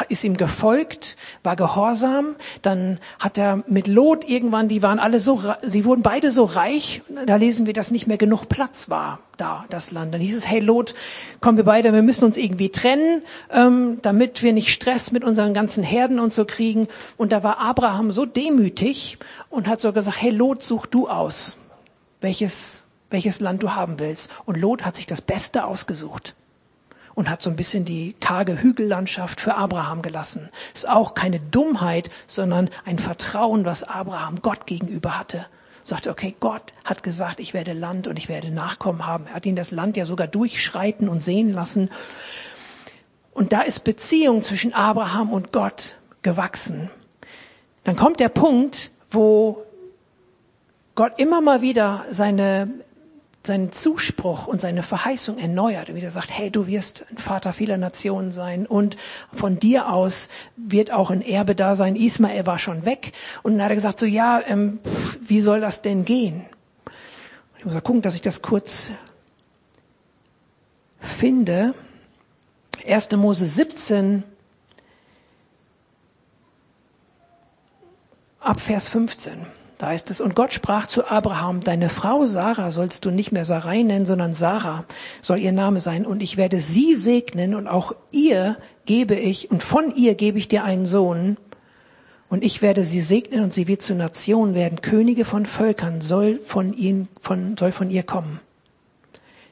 ist 0.10 0.23
ihm 0.23 0.38
gefolgt, 0.38 1.17
war 1.43 1.56
gehorsam. 1.56 2.36
Dann 2.62 2.99
hat 3.19 3.38
er 3.38 3.63
mit 3.67 3.88
Lot 3.88 4.28
irgendwann, 4.28 4.67
die 4.67 4.82
waren 4.82 4.99
alle 4.99 5.19
so, 5.19 5.41
sie 5.62 5.86
wurden 5.86 6.01
beide 6.01 6.32
so 6.32 6.45
reich. 6.45 7.01
Da 7.25 7.36
lesen 7.36 7.65
wir, 7.65 7.73
dass 7.73 7.91
nicht 7.91 8.08
mehr 8.08 8.17
genug 8.17 8.49
Platz 8.49 8.89
war 8.89 9.19
da, 9.38 9.65
das 9.69 9.91
Land. 9.91 10.13
Dann 10.13 10.21
hieß 10.21 10.38
es, 10.38 10.47
hey 10.47 10.60
Lot, 10.60 10.95
kommen 11.41 11.58
wir 11.58 11.65
beide, 11.65 11.93
wir 11.93 12.01
müssen 12.01 12.25
uns 12.25 12.38
irgendwie 12.38 12.69
trennen, 12.69 13.21
ähm, 13.51 13.99
damit 14.01 14.43
wir 14.43 14.54
nicht 14.54 14.69
Stress 14.69 15.12
mit 15.12 15.23
unseren 15.23 15.54
ganzen 15.54 15.84
Herden 15.84 16.19
und 16.19 16.34
so 16.34 16.45
kriegen. 16.45 16.88
Und 17.17 17.32
da 17.32 17.43
war 17.43 17.60
Abraham 17.60 18.12
so 18.12 18.25
demütig 18.25 19.17
und 19.49 19.67
hat 19.67 19.80
so 19.80 19.93
gesagt, 19.93 20.21
hey 20.21 20.32
Lot, 20.32 20.63
such 20.63 20.86
du 20.86 21.08
aus, 21.10 21.58
welches, 22.21 22.86
welches 23.10 23.39
Land 23.39 23.63
du 23.63 23.71
haben 23.73 23.99
willst. 23.99 24.30
Und 24.45 24.58
Lot 24.58 24.86
hat 24.86 24.95
sich 24.95 25.08
das 25.08 25.21
Beste 25.21 25.65
ausgesucht 25.65 26.36
und 27.15 27.30
hat 27.30 27.41
so 27.41 27.49
ein 27.49 27.56
bisschen 27.56 27.86
die 27.86 28.13
karge 28.13 28.62
Hügellandschaft 28.62 29.41
für 29.41 29.56
Abraham 29.56 30.01
gelassen. 30.01 30.49
Ist 30.73 30.88
auch 30.88 31.13
keine 31.13 31.39
Dummheit, 31.39 32.12
sondern 32.28 32.69
ein 32.84 32.99
Vertrauen, 32.99 33.65
was 33.65 33.84
Abraham 33.84 34.41
Gott 34.41 34.67
gegenüber 34.67 35.17
hatte. 35.17 35.45
Sagte, 35.86 36.10
okay, 36.10 36.36
Gott 36.39 36.73
hat 36.84 37.04
gesagt, 37.04 37.39
ich 37.39 37.54
werde 37.54 37.73
Land 37.73 38.08
und 38.08 38.17
ich 38.17 38.28
werde 38.28 38.51
Nachkommen 38.51 39.08
haben. 39.08 39.28
Er 39.28 39.36
hat 39.36 39.45
ihn 39.45 39.56
das 39.56 39.71
Land 39.71 39.97
ja 39.97 40.06
sogar 40.06 40.28
durchschreiten 40.28 41.08
und 41.08 41.23
sehen 41.23 41.54
lassen. 41.54 41.89
Und 43.32 43.54
da 43.54 43.62
ist 43.62 43.84
Beziehung 43.84 44.43
zwischen 44.43 44.73
Abraham 44.73 45.32
und 45.32 45.51
Gott 45.51 45.95
gewachsen. 46.21 46.89
Dann 47.84 47.95
kommt 47.95 48.19
der 48.19 48.30
Punkt, 48.30 48.91
wo 49.12 49.63
Gott 50.95 51.19
immer 51.19 51.41
mal 51.41 51.62
wieder 51.62 52.06
seine 52.10 52.67
seinen 53.45 53.71
Zuspruch 53.71 54.47
und 54.47 54.62
seine 54.62 54.84
Verheißung 54.84 55.38
erneuert 55.38 55.89
und 55.89 55.95
wieder 55.95 56.10
sagt, 56.10 56.29
hey, 56.31 56.51
du 56.51 56.67
wirst 56.67 57.05
ein 57.12 57.17
Vater 57.17 57.53
vieler 57.53 57.77
Nationen 57.77 58.31
sein 58.31 58.65
und 58.65 58.97
von 59.34 59.60
dir 59.60 59.89
aus 59.89 60.29
wird 60.55 60.91
auch 60.91 61.10
ein 61.10 61.21
Erbe 61.21 61.55
da 61.55 61.75
sein. 61.75 61.95
Ismael 61.95 62.45
war 62.45 62.60
schon 62.60 62.86
weg 62.86 63.13
und 63.43 63.53
dann 63.53 63.63
hat 63.63 63.71
er 63.71 63.75
gesagt, 63.75 63.99
so 63.99 64.05
ja, 64.05 64.41
ähm, 64.45 64.79
wie 65.21 65.41
soll 65.41 65.62
das 65.62 65.81
denn 65.81 66.05
gehen? 66.05 66.45
Ich 67.58 67.65
muss 67.65 67.73
mal 67.73 67.81
gucken, 67.81 68.01
dass 68.01 68.15
ich 68.15 68.21
das 68.21 68.41
kurz 68.41 68.91
finde. 70.99 71.73
1. 72.88 73.12
Mose 73.12 73.45
17 73.45 74.23
ab 78.39 78.60
Vers 78.60 78.89
15. 78.89 79.55
Da 79.77 79.88
heißt 79.88 80.09
es, 80.09 80.21
und 80.21 80.35
Gott 80.35 80.53
sprach 80.53 80.88
zu 80.88 81.05
Abraham, 81.05 81.61
deine 81.61 81.89
Frau 81.89 82.25
Sarah 82.25 82.71
sollst 82.71 83.03
du 83.03 83.11
nicht 83.11 83.33
mehr 83.33 83.43
Sarai 83.43 83.83
nennen, 83.83 84.05
sondern 84.05 84.33
Sarah 84.33 84.85
soll 85.21 85.39
ihr 85.39 85.51
Name 85.51 85.81
sein. 85.81 86.05
Und 86.05 86.23
ich 86.23 86.38
werde 86.38 86.59
sie 86.59 86.95
segnen 86.95 87.53
und 87.53 87.67
auch 87.67 87.93
ihr 88.11 88.57
gebe 88.85 89.15
ich, 89.15 89.51
und 89.51 89.63
von 89.63 89.93
ihr 89.93 90.15
gebe 90.15 90.38
ich 90.38 90.47
dir 90.47 90.63
einen 90.63 90.85
Sohn. 90.85 91.38
Und 92.29 92.43
ich 92.43 92.61
werde 92.61 92.85
sie 92.85 93.01
segnen 93.01 93.43
und 93.43 93.53
sie 93.53 93.67
wird 93.67 93.81
zu 93.81 93.95
Nationen 93.95 94.55
werden. 94.55 94.81
Könige 94.81 95.25
von 95.25 95.45
Völkern 95.45 95.99
soll 95.99 96.39
von, 96.39 96.73
ihn, 96.73 97.09
von, 97.19 97.57
soll 97.57 97.73
von 97.73 97.89
ihr 97.89 98.03
kommen. 98.03 98.39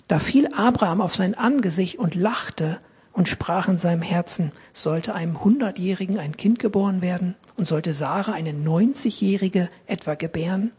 Da 0.08 0.20
fiel 0.20 0.48
Abraham 0.56 1.02
auf 1.02 1.16
sein 1.16 1.36
Angesicht 1.36 2.00
und 2.00 2.16
lachte 2.16 2.80
und 3.12 3.28
sprach 3.28 3.68
in 3.68 3.78
seinem 3.78 4.02
Herzen, 4.02 4.54
sollte 4.72 5.14
einem 5.14 5.44
Hundertjährigen 5.44 6.18
ein 6.18 6.38
Kind 6.38 6.60
geboren 6.60 7.02
werden 7.02 7.36
und 7.58 7.68
sollte 7.68 7.94
Sarah 7.94 8.34
eine 8.34 8.54
Neunzigjährige 8.54 9.70
etwa 9.88 10.16
gebären? 10.16 10.72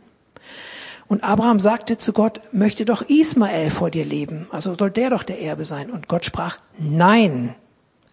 Und 1.06 1.22
Abraham 1.22 1.60
sagte 1.60 1.98
zu 1.98 2.12
Gott, 2.12 2.40
möchte 2.52 2.84
doch 2.84 3.02
Ismael 3.02 3.70
vor 3.70 3.90
dir 3.90 4.04
leben, 4.04 4.46
also 4.50 4.74
soll 4.74 4.90
der 4.90 5.10
doch 5.10 5.22
der 5.22 5.40
Erbe 5.40 5.64
sein. 5.64 5.90
Und 5.90 6.08
Gott 6.08 6.24
sprach, 6.24 6.56
nein, 6.78 7.54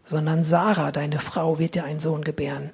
sondern 0.06 0.44
Sarah, 0.44 0.92
deine 0.92 1.20
Frau, 1.20 1.58
wird 1.58 1.76
dir 1.76 1.86
einen 1.86 2.00
Sohn 2.00 2.24
gebären. 2.24 2.72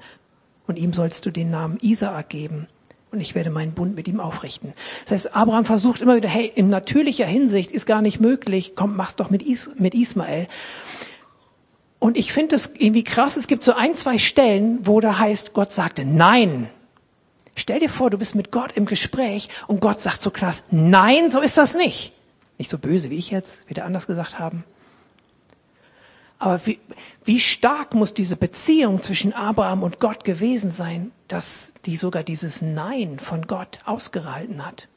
Und 0.65 0.79
ihm 0.79 0.93
sollst 0.93 1.25
du 1.25 1.31
den 1.31 1.49
Namen 1.51 1.77
Isaak 1.81 2.29
geben. 2.29 2.67
Und 3.11 3.21
ich 3.21 3.35
werde 3.35 3.51
meinen 3.51 3.71
Bund 3.71 3.95
mit 3.95 4.07
ihm 4.07 4.19
aufrichten. 4.19 4.73
Das 5.05 5.11
heißt, 5.11 5.35
Abraham 5.35 5.63
versucht 5.63 6.01
immer 6.01 6.17
wieder, 6.17 6.27
hey, 6.27 6.51
in 6.53 6.69
natürlicher 6.69 7.25
Hinsicht 7.25 7.71
ist 7.71 7.85
gar 7.85 8.01
nicht 8.01 8.19
möglich, 8.19 8.73
komm, 8.75 8.97
mach's 8.97 9.15
doch 9.15 9.29
mit, 9.29 9.43
Is 9.43 9.69
mit 9.77 9.95
Ismael. 9.95 10.47
Und 11.99 12.17
ich 12.17 12.31
finde 12.31 12.55
es 12.55 12.71
irgendwie 12.77 13.03
krass, 13.03 13.37
es 13.37 13.47
gibt 13.47 13.63
so 13.63 13.73
ein, 13.73 13.95
zwei 13.95 14.17
Stellen, 14.17 14.85
wo 14.85 14.99
da 14.99 15.17
heißt, 15.17 15.53
Gott 15.53 15.73
sagte 15.73 16.05
Nein. 16.05 16.69
Stell 17.59 17.79
dir 17.79 17.89
vor, 17.89 18.11
du 18.11 18.19
bist 18.19 18.35
mit 18.35 18.51
Gott 18.51 18.73
im 18.77 18.85
Gespräch 18.85 19.49
und 19.65 19.81
Gott 19.81 19.99
sagt 19.99 20.21
so 20.21 20.29
krass, 20.29 20.63
nein, 20.69 21.31
so 21.31 21.41
ist 21.41 21.57
das 21.57 21.73
nicht. 21.73 22.13
Nicht 22.59 22.69
so 22.69 22.77
böse 22.77 23.09
wie 23.09 23.17
ich 23.17 23.31
jetzt, 23.31 23.67
wieder 23.67 23.83
anders 23.83 24.05
gesagt 24.05 24.37
haben. 24.37 24.63
Aber 26.37 26.63
wie, 26.67 26.79
wie 27.25 27.39
stark 27.39 27.95
muss 27.95 28.13
diese 28.13 28.35
Beziehung 28.35 29.01
zwischen 29.01 29.33
Abraham 29.33 29.81
und 29.81 29.99
Gott 29.99 30.23
gewesen 30.23 30.69
sein, 30.69 31.11
dass 31.27 31.71
die 31.85 31.97
sogar 31.97 32.21
dieses 32.21 32.61
Nein 32.61 33.17
von 33.17 33.47
Gott 33.47 33.79
ausgehalten 33.85 34.63
hat? 34.63 34.87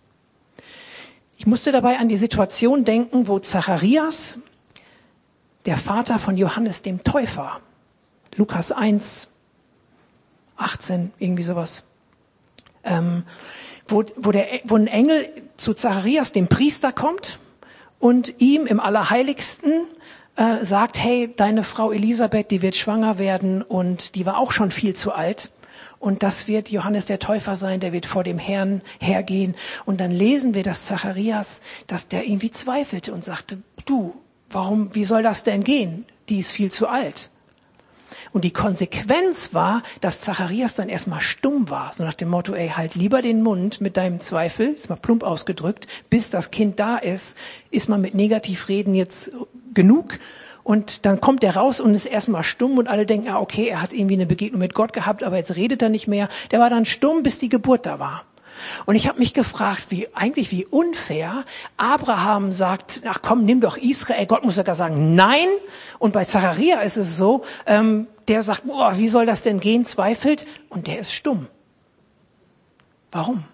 Ich 1.39 1.47
musste 1.47 1.73
dabei 1.73 1.99
an 1.99 2.11
die 2.11 2.19
Situation 2.19 2.85
denken, 2.85 3.27
wo 3.27 3.39
Zacharias 3.39 4.39
der 5.67 5.77
Vater 5.77 6.19
von 6.19 6.37
Johannes 6.37 6.83
dem 6.83 7.03
Täufer. 7.03 7.61
Lukas 8.37 8.73
1, 8.73 9.29
18, 10.57 11.13
irgendwie 11.19 11.43
sowas. 11.43 11.85
Ähm, 12.85 13.25
wo, 13.87 14.05
wo, 14.17 14.33
der, 14.33 14.47
wo 14.65 14.77
ein 14.77 14.87
Engel 14.87 15.29
zu 15.57 15.75
Zacharias, 15.75 16.33
dem 16.33 16.49
Priester, 16.49 16.93
kommt 16.93 17.39
und 17.99 18.41
ihm 18.41 18.67
im 18.67 18.81
Allerheiligsten 18.81 19.85
äh, 20.37 20.65
sagt, 20.65 20.99
hey, 20.99 21.31
deine 21.35 21.65
Frau 21.65 21.93
Elisabeth, 21.93 22.51
die 22.51 22.63
wird 22.63 22.77
schwanger 22.77 23.19
werden 23.19 23.63
und 23.63 24.15
die 24.15 24.25
war 24.27 24.39
auch 24.39 24.53
schon 24.53 24.71
viel 24.71 24.95
zu 24.95 25.13
alt. 25.13 25.51
Und 25.99 26.23
das 26.23 26.49
wird 26.49 26.71
Johannes 26.71 27.05
der 27.05 27.19
Täufer 27.19 27.57
sein, 27.57 27.81
der 27.81 27.93
wird 27.93 28.07
vor 28.07 28.25
dem 28.25 28.39
Herrn 28.39 28.81
hergehen. 29.01 29.55
Und 29.85 30.01
dann 30.01 30.11
lesen 30.11 30.55
wir, 30.55 30.63
dass 30.63 30.87
Zacharias, 30.87 31.61
dass 31.89 32.09
der 32.09 32.25
irgendwie 32.25 32.51
zweifelte 32.51 33.13
und 33.13 33.23
sagte, 33.23 33.59
du, 33.85 34.15
Warum, 34.51 34.95
wie 34.95 35.05
soll 35.05 35.23
das 35.23 35.45
denn 35.45 35.63
gehen? 35.63 36.07
Die 36.29 36.41
ist 36.41 36.51
viel 36.51 36.73
zu 36.73 36.89
alt. 36.89 37.31
Und 38.33 38.45
die 38.45 38.53
Konsequenz 38.53 39.55
war, 39.55 39.83
dass 40.01 40.21
Zacharias 40.21 40.75
dann 40.75 40.89
erstmal 40.89 41.21
stumm 41.21 41.69
war. 41.71 41.93
So 41.97 42.05
nach 42.05 42.15
dem 42.15 42.29
Motto, 42.29 42.55
ey, 42.55 42.69
halt 42.69 42.95
lieber 42.95 43.23
den 43.23 43.43
Mund 43.43 43.81
mit 43.81 43.97
deinem 43.97 44.21
Zweifel, 44.21 44.69
ist 44.69 44.89
mal 44.89 44.97
plump 44.97 45.23
ausgedrückt, 45.23 45.87
bis 46.11 46.31
das 46.31 46.51
Kind 46.51 46.79
da 46.79 46.97
ist, 46.97 47.37
ist 47.71 47.89
man 47.89 48.01
mit 48.01 48.15
Negativreden 48.15 48.95
jetzt 48.95 49.33
genug. 49.73 50.19
Und 50.63 51.07
dann 51.07 51.21
kommt 51.21 51.43
er 51.43 51.57
raus 51.57 51.81
und 51.81 51.95
ist 51.95 52.07
erstmal 52.07 52.45
stumm 52.45 52.79
und 52.79 52.89
alle 52.89 53.07
denken, 53.07 53.29
ah, 53.29 53.41
okay, 53.41 53.69
er 53.69 53.83
hat 53.83 53.93
irgendwie 53.93 54.15
eine 54.15 54.27
Begegnung 54.27 54.61
mit 54.61 54.75
Gott 54.75 54.93
gehabt, 54.93 55.25
aber 55.25 55.37
jetzt 55.37 55.57
redet 55.57 55.83
er 55.83 55.89
nicht 55.89 56.07
mehr. 56.07 56.29
Der 56.51 56.61
war 56.61 56.71
dann 56.71 56.85
stumm, 56.85 57.23
bis 57.23 57.39
die 57.39 57.49
Geburt 57.49 57.87
da 57.87 57.99
war. 57.99 58.25
Und 58.87 58.95
ich 58.95 59.09
habe 59.09 59.19
mich 59.19 59.35
gefragt, 59.35 59.87
wie 59.89 60.09
eigentlich 60.15 60.51
wie 60.51 60.67
unfair 60.67 61.45
Abraham 61.77 62.53
sagt, 62.53 63.03
ach 63.07 63.21
komm, 63.23 63.45
nimm 63.45 63.61
doch 63.61 63.77
Israel. 63.77 64.27
Gott 64.27 64.45
muss 64.45 64.57
sogar 64.57 64.75
sagen, 64.75 65.15
nein. 65.15 65.49
Und 65.99 66.13
bei 66.13 66.25
Zacharia 66.25 66.81
ist 66.81 66.97
es 66.97 67.17
so, 67.17 67.45
ähm, 67.67 68.07
der 68.29 68.43
sagt, 68.43 68.67
boah, 68.67 68.97
wie 68.97 69.09
soll 69.09 69.27
das 69.27 69.43
denn 69.43 69.61
gehen, 69.61 69.85
zweifelt, 69.85 70.47
und 70.69 70.87
der 70.87 70.99
ist 70.99 71.13
stumm. 71.13 71.47
Warum? 73.11 73.45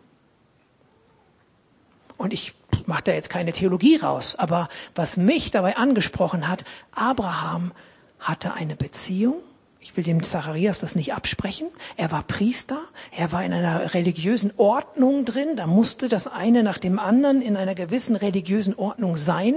Und 2.17 2.33
ich 2.33 2.55
mache 2.87 3.05
da 3.05 3.13
jetzt 3.13 3.31
keine 3.31 3.53
Theologie 3.53 3.97
raus, 3.97 4.37
aber 4.37 4.69
was 4.95 5.17
mich 5.17 5.51
dabei 5.51 5.77
angesprochen 5.77 6.49
hat, 6.49 6.65
Abraham 6.93 7.73
hatte 8.19 8.55
eine 8.55 8.77
Beziehung 8.77 9.43
ich 9.87 9.97
will 9.97 10.03
dem 10.03 10.25
Zacharias 10.25 10.81
das 10.81 10.97
nicht 10.97 11.15
absprechen. 11.15 11.69
Er 11.97 12.11
war 12.11 12.25
Priester, 12.25 12.81
er 13.13 13.31
war 13.31 13.45
in 13.45 13.53
einer 13.53 13.95
religiösen 13.95 14.53
Ordnung 14.57 15.25
drin, 15.25 15.55
da 15.55 15.69
musste 15.69 16.09
das 16.09 16.27
eine 16.27 16.65
nach 16.65 16.79
dem 16.79 16.99
anderen 16.99 17.41
in 17.41 17.57
einer 17.57 17.77
gewissen 17.77 18.17
religiösen 18.17 18.75
Ordnung 18.75 19.17
sein. 19.17 19.55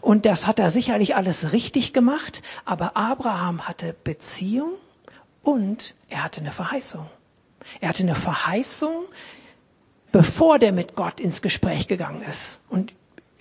Und 0.00 0.26
das 0.26 0.48
hat 0.48 0.58
er 0.58 0.72
sicherlich 0.72 1.14
alles 1.14 1.52
richtig 1.52 1.92
gemacht, 1.92 2.42
aber 2.64 2.96
Abraham 2.96 3.68
hatte 3.68 3.94
Beziehung 4.02 4.72
und 5.42 5.94
er 6.08 6.24
hatte 6.24 6.40
eine 6.40 6.50
Verheißung. 6.50 7.06
Er 7.80 7.90
hatte 7.90 8.02
eine 8.02 8.16
Verheißung, 8.16 9.04
bevor 10.10 10.58
der 10.58 10.72
mit 10.72 10.96
Gott 10.96 11.20
ins 11.20 11.42
Gespräch 11.42 11.86
gegangen 11.86 12.22
ist. 12.22 12.60
Und 12.68 12.92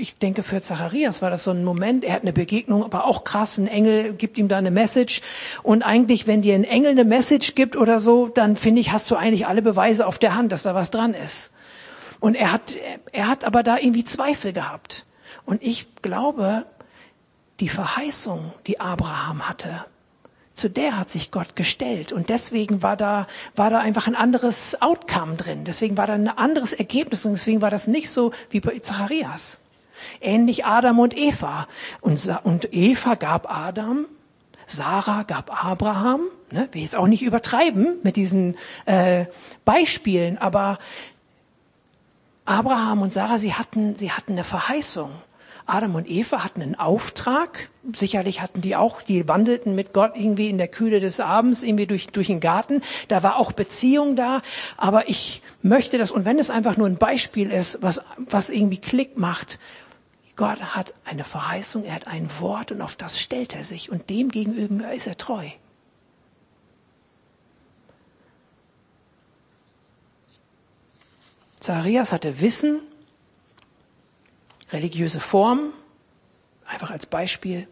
ich 0.04 0.18
denke, 0.18 0.44
für 0.44 0.62
Zacharias 0.62 1.22
war 1.22 1.30
das 1.30 1.46
so 1.46 1.52
ein 1.52 1.64
Moment, 1.64 2.04
er 2.04 2.14
hat 2.14 2.24
eine 2.24 2.34
Begegnung, 2.34 2.84
aber 2.84 3.06
auch 3.06 3.24
krass, 3.24 3.58
ein 3.58 3.68
Engel 3.68 4.14
gibt 4.14 4.38
ihm 4.38 4.50
da 4.50 4.58
eine 4.58 4.70
Message. 4.70 5.22
Und 5.64 5.82
eigentlich, 5.82 6.28
wenn 6.28 6.42
dir 6.42 6.56
ein 6.56 6.66
Engel 6.66 6.92
eine 6.92 7.06
Message 7.06 7.56
gibt 7.56 7.78
oder 7.78 8.02
so, 8.02 8.28
dann 8.28 8.58
finde 8.58 8.82
ich, 8.82 8.92
hast 8.92 9.10
du 9.10 9.16
eigentlich 9.16 9.48
alle 9.48 9.62
Beweise 9.62 10.06
auf 10.06 10.20
der 10.20 10.36
Hand, 10.36 10.52
dass 10.52 10.64
da 10.64 10.76
was 10.76 10.92
dran 10.92 11.14
ist. 11.14 11.52
Und 12.20 12.36
er 12.36 12.52
hat, 12.52 12.76
er 13.14 13.28
hat 13.28 13.46
aber 13.46 13.64
da 13.64 13.78
irgendwie 13.78 14.04
Zweifel 14.04 14.52
gehabt. 14.52 15.06
Und 15.46 15.64
ich 15.64 15.88
glaube, 16.02 16.66
die 17.62 17.70
Verheißung, 17.70 18.52
die 18.68 18.82
Abraham 18.82 19.48
hatte, 19.48 19.86
zu 20.54 20.70
der 20.70 20.98
hat 21.00 21.10
sich 21.10 21.32
Gott 21.32 21.56
gestellt. 21.56 22.12
Und 22.12 22.28
deswegen 22.28 22.84
war 22.84 22.98
da, 22.98 23.26
war 23.56 23.70
da 23.70 23.80
einfach 23.80 24.08
ein 24.08 24.16
anderes 24.16 24.82
Outcome 24.82 25.36
drin. 25.36 25.64
Deswegen 25.64 25.98
war 25.98 26.08
da 26.08 26.14
ein 26.14 26.28
anderes 26.28 26.74
Ergebnis. 26.74 27.26
Und 27.26 27.32
deswegen 27.32 27.62
war 27.62 27.72
das 27.72 27.88
nicht 27.88 28.12
so 28.12 28.34
wie 28.50 28.60
bei 28.60 28.78
Zacharias. 28.80 29.60
Ähnlich 30.22 30.66
Adam 30.66 31.00
und 31.00 31.18
Eva. 31.18 31.68
Und, 32.02 32.30
und 32.44 32.74
Eva 32.74 33.16
gab 33.16 33.50
Adam, 33.50 34.06
Sarah 34.68 35.24
gab 35.24 35.64
Abraham. 35.64 36.22
Ne? 36.52 36.70
Wir 36.72 36.82
jetzt 36.82 36.96
auch 36.96 37.08
nicht 37.08 37.24
übertreiben 37.24 37.98
mit 38.04 38.16
diesen 38.16 38.56
äh, 38.86 39.26
Beispielen, 39.66 40.38
aber 40.38 40.78
Abraham 42.46 43.02
und 43.02 43.14
Sarah, 43.14 43.40
sie 43.40 43.54
hatten, 43.54 43.96
sie 43.96 44.12
hatten 44.12 44.34
eine 44.34 44.44
Verheißung. 44.44 45.12
Adam 45.66 45.96
und 45.96 46.10
Eva 46.10 46.44
hatten 46.44 46.62
einen 46.62 46.76
Auftrag. 46.76 47.70
Sicherlich 47.96 48.42
hatten 48.42 48.60
die 48.60 48.76
auch, 48.76 49.02
die 49.02 49.28
wandelten 49.30 49.76
mit 49.76 49.94
Gott 49.94 50.12
irgendwie 50.16 50.50
in 50.50 50.58
der 50.58 50.68
Kühle 50.68 51.00
des 51.00 51.22
Abends, 51.22 51.64
irgendwie 51.64 51.88
durch, 51.88 52.08
durch 52.08 52.28
den 52.28 52.42
Garten. 52.42 52.82
Da 53.08 53.24
war 53.24 53.38
auch 53.38 53.54
Beziehung 53.54 54.18
da. 54.18 54.42
Aber 54.76 55.10
ich 55.10 55.42
möchte 55.62 55.98
das, 55.98 56.12
und 56.12 56.26
wenn 56.26 56.38
es 56.38 56.50
einfach 56.50 56.76
nur 56.76 56.88
ein 56.88 56.98
Beispiel 56.98 57.50
ist, 57.50 57.82
was, 57.82 58.02
was 58.18 58.50
irgendwie 58.50 58.78
Klick 58.78 59.18
macht, 59.18 59.60
Gott 60.36 60.60
hat 60.76 60.94
eine 61.06 61.24
Verheißung, 61.24 61.84
er 61.84 61.96
hat 61.96 62.08
ein 62.08 62.30
Wort 62.40 62.72
und 62.72 62.82
auf 62.82 62.96
das 62.96 63.20
stellt 63.20 63.56
er 63.56 63.64
sich 63.64 63.92
und 63.92 64.10
dem 64.10 64.30
gegenüber 64.30 64.92
ist 64.92 65.08
er 65.08 65.18
treu. 65.18 65.50
Zacharias 71.60 72.12
hatte 72.12 72.42
Wissen, 72.42 72.82
religiöse 74.72 75.20
Form, 75.20 75.72
einfach 76.66 76.92
als 76.92 77.06
Beispiel. 77.06 77.66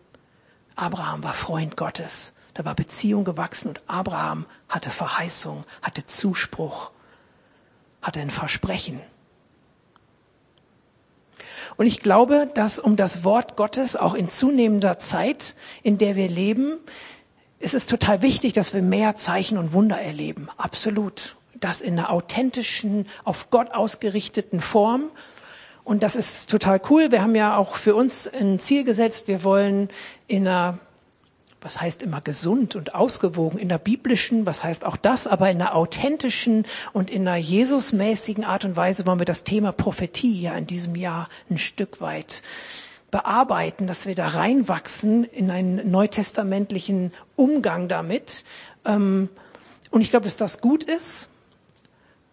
Abraham 0.75 1.23
war 1.23 1.33
Freund 1.33 1.75
Gottes, 1.75 2.31
da 2.53 2.63
war 2.63 2.75
Beziehung 2.75 3.25
gewachsen 3.25 3.69
und 3.69 3.81
Abraham 3.89 4.45
hatte 4.69 4.91
Verheißung, 4.91 5.65
hatte 5.81 6.05
Zuspruch, 6.05 6.91
hatte 8.01 8.21
ein 8.21 8.29
Versprechen. 8.29 9.01
Und 11.81 11.87
ich 11.87 12.01
glaube, 12.01 12.47
dass 12.53 12.77
um 12.77 12.95
das 12.95 13.23
Wort 13.23 13.55
Gottes 13.55 13.95
auch 13.95 14.13
in 14.13 14.29
zunehmender 14.29 14.99
Zeit, 14.99 15.55
in 15.81 15.97
der 15.97 16.15
wir 16.15 16.29
leben, 16.29 16.77
ist 17.57 17.73
es 17.73 17.87
total 17.87 18.21
wichtig, 18.21 18.53
dass 18.53 18.75
wir 18.75 18.83
mehr 18.83 19.15
Zeichen 19.15 19.57
und 19.57 19.73
Wunder 19.73 19.99
erleben. 19.99 20.47
Absolut. 20.57 21.37
Das 21.59 21.81
in 21.81 21.97
einer 21.97 22.11
authentischen, 22.11 23.07
auf 23.23 23.49
Gott 23.49 23.71
ausgerichteten 23.71 24.61
Form. 24.61 25.09
Und 25.83 26.03
das 26.03 26.15
ist 26.15 26.51
total 26.51 26.79
cool. 26.91 27.11
Wir 27.11 27.23
haben 27.23 27.33
ja 27.33 27.57
auch 27.57 27.77
für 27.77 27.95
uns 27.95 28.27
ein 28.27 28.59
Ziel 28.59 28.83
gesetzt. 28.83 29.27
Wir 29.27 29.43
wollen 29.43 29.89
in 30.27 30.47
einer 30.47 30.77
was 31.61 31.79
heißt 31.79 32.01
immer 32.01 32.21
gesund 32.21 32.75
und 32.75 32.95
ausgewogen, 32.95 33.59
in 33.59 33.69
der 33.69 33.77
biblischen, 33.77 34.45
was 34.45 34.63
heißt 34.63 34.83
auch 34.83 34.97
das, 34.97 35.27
aber 35.27 35.51
in 35.51 35.61
einer 35.61 35.75
authentischen 35.75 36.65
und 36.91 37.09
in 37.11 37.27
einer 37.27 37.37
Jesusmäßigen 37.37 38.43
Art 38.43 38.65
und 38.65 38.75
Weise 38.75 39.05
wollen 39.05 39.19
wir 39.19 39.25
das 39.25 39.43
Thema 39.43 39.71
Prophetie 39.71 40.41
ja 40.41 40.53
in 40.55 40.65
diesem 40.65 40.95
Jahr 40.95 41.29
ein 41.49 41.59
Stück 41.59 42.01
weit 42.01 42.41
bearbeiten, 43.11 43.85
dass 43.85 44.07
wir 44.07 44.15
da 44.15 44.29
reinwachsen 44.29 45.25
in 45.25 45.51
einen 45.51 45.91
neutestamentlichen 45.91 47.11
Umgang 47.35 47.87
damit. 47.87 48.43
Ähm, 48.85 49.29
und 49.91 50.01
ich 50.01 50.09
glaube, 50.09 50.23
dass 50.23 50.37
das 50.37 50.61
gut 50.61 50.83
ist. 50.83 51.27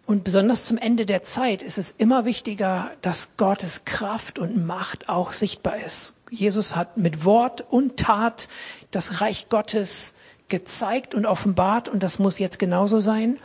Und 0.07 0.25
besonders 0.25 0.65
zum 0.65 0.79
Ende 0.79 1.05
der 1.05 1.23
Zeit 1.23 1.63
ist 1.63 1.77
es 1.77 1.95
immer 1.99 2.25
wichtiger, 2.25 2.93
dass 3.03 3.37
Gottes 3.37 3.85
Kraft 3.85 4.39
und 4.39 4.65
Macht 4.65 5.11
auch 5.11 5.35
sichtbar 5.35 5.77
ist. 5.77 6.15
Jesus 6.31 6.77
hat 6.77 6.97
mit 6.97 7.25
Wort 7.25 7.65
und 7.69 7.97
Tat 7.97 8.49
das 8.91 9.21
Reich 9.21 9.49
Gottes 9.49 10.15
gezeigt 10.49 11.15
und 11.15 11.27
offenbart 11.27 11.89
und 11.89 12.03
das 12.03 12.19
muss 12.19 12.39
jetzt 12.39 12.59
genauso 12.59 12.99
sein. 12.99 13.39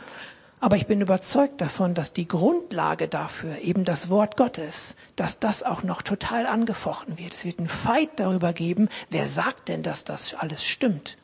Aber 0.60 0.76
ich 0.76 0.86
bin 0.86 1.02
überzeugt 1.02 1.60
davon, 1.60 1.92
dass 1.92 2.14
die 2.14 2.26
Grundlage 2.26 3.06
dafür, 3.06 3.58
eben 3.58 3.84
das 3.84 4.08
Wort 4.08 4.38
Gottes, 4.38 4.96
dass 5.14 5.38
das 5.38 5.62
auch 5.62 5.82
noch 5.82 6.00
total 6.00 6.46
angefochten 6.46 7.18
wird. 7.18 7.34
Es 7.34 7.44
wird 7.44 7.58
einen 7.58 7.68
Fight 7.68 8.08
darüber 8.16 8.54
geben, 8.54 8.88
wer 9.10 9.26
sagt 9.26 9.68
denn, 9.68 9.82
dass 9.82 10.04
das 10.04 10.34
alles 10.34 10.64
stimmt. 10.64 11.18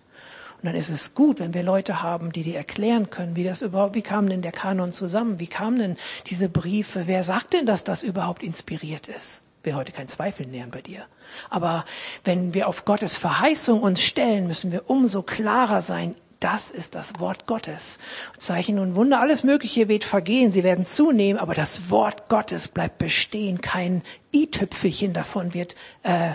Und 0.60 0.66
dann 0.66 0.74
ist 0.74 0.90
es 0.90 1.14
gut, 1.14 1.40
wenn 1.40 1.54
wir 1.54 1.62
Leute 1.62 2.02
haben, 2.02 2.32
die 2.32 2.42
dir 2.42 2.56
erklären 2.56 3.08
können, 3.08 3.34
wie 3.34 3.44
das 3.44 3.62
überhaupt, 3.62 3.94
wie 3.94 4.02
kam 4.02 4.28
denn 4.28 4.42
der 4.42 4.52
Kanon 4.52 4.92
zusammen? 4.92 5.40
Wie 5.40 5.46
kamen 5.46 5.78
denn 5.78 5.96
diese 6.26 6.50
Briefe? 6.50 7.04
Wer 7.06 7.24
sagt 7.24 7.54
denn, 7.54 7.64
dass 7.64 7.82
das 7.82 8.02
überhaupt 8.02 8.42
inspiriert 8.42 9.08
ist? 9.08 9.42
Will 9.62 9.74
heute 9.74 9.92
kein 9.92 10.08
Zweifel 10.08 10.46
nähern 10.46 10.70
bei 10.70 10.80
dir. 10.80 11.04
Aber 11.48 11.84
wenn 12.24 12.54
wir 12.54 12.68
auf 12.68 12.84
Gottes 12.84 13.16
Verheißung 13.16 13.82
uns 13.82 14.02
stellen, 14.02 14.46
müssen 14.46 14.72
wir 14.72 14.88
umso 14.88 15.22
klarer 15.22 15.82
sein. 15.82 16.14
Das 16.40 16.70
ist 16.70 16.94
das 16.94 17.12
Wort 17.18 17.46
Gottes. 17.46 17.98
Zeichen 18.38 18.78
und 18.78 18.94
Wunder, 18.94 19.20
alles 19.20 19.44
Mögliche 19.44 19.88
wird 19.88 20.04
vergehen, 20.04 20.52
sie 20.52 20.64
werden 20.64 20.86
zunehmen, 20.86 21.38
aber 21.38 21.54
das 21.54 21.90
Wort 21.90 22.30
Gottes 22.30 22.68
bleibt 22.68 22.96
bestehen. 22.96 23.60
Kein 23.60 24.02
i-Tüpfelchen 24.32 25.12
davon 25.12 25.52
wird, 25.52 25.76
äh, 26.02 26.32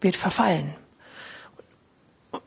wird 0.00 0.16
verfallen. 0.16 0.74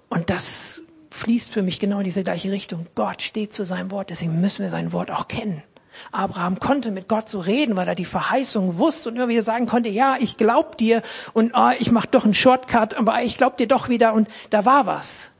Und 0.09 0.29
das 0.29 0.81
fließt 1.09 1.51
für 1.51 1.63
mich 1.63 1.79
genau 1.79 1.97
in 1.97 2.03
diese 2.03 2.23
gleiche 2.23 2.51
Richtung. 2.51 2.85
Gott 2.93 3.23
steht 3.23 3.53
zu 3.53 3.65
seinem 3.65 3.89
Wort, 3.89 4.11
deswegen 4.11 4.39
müssen 4.39 4.63
wir 4.63 4.69
sein 4.69 4.91
Wort 4.93 5.09
auch 5.09 5.27
kennen. 5.27 5.63
Abraham 6.11 6.59
konnte 6.59 6.91
mit 6.91 7.07
Gott 7.07 7.29
so 7.29 7.39
reden, 7.39 7.75
weil 7.75 7.87
er 7.87 7.95
die 7.95 8.05
Verheißung 8.05 8.77
wusste 8.77 9.09
und 9.09 9.15
immer 9.15 9.27
wieder 9.27 9.43
sagen 9.43 9.65
konnte, 9.65 9.89
ja, 9.89 10.17
ich 10.19 10.37
glaub 10.37 10.77
dir 10.77 11.01
und 11.33 11.53
oh, 11.55 11.71
ich 11.79 11.91
mach 11.91 12.05
doch 12.05 12.25
einen 12.25 12.33
Shortcut, 12.33 12.95
aber 12.95 13.21
ich 13.21 13.37
glaub 13.37 13.57
dir 13.57 13.67
doch 13.67 13.89
wieder 13.89 14.13
und 14.13 14.27
da 14.49 14.65
war 14.65 14.85
was. 14.85 15.31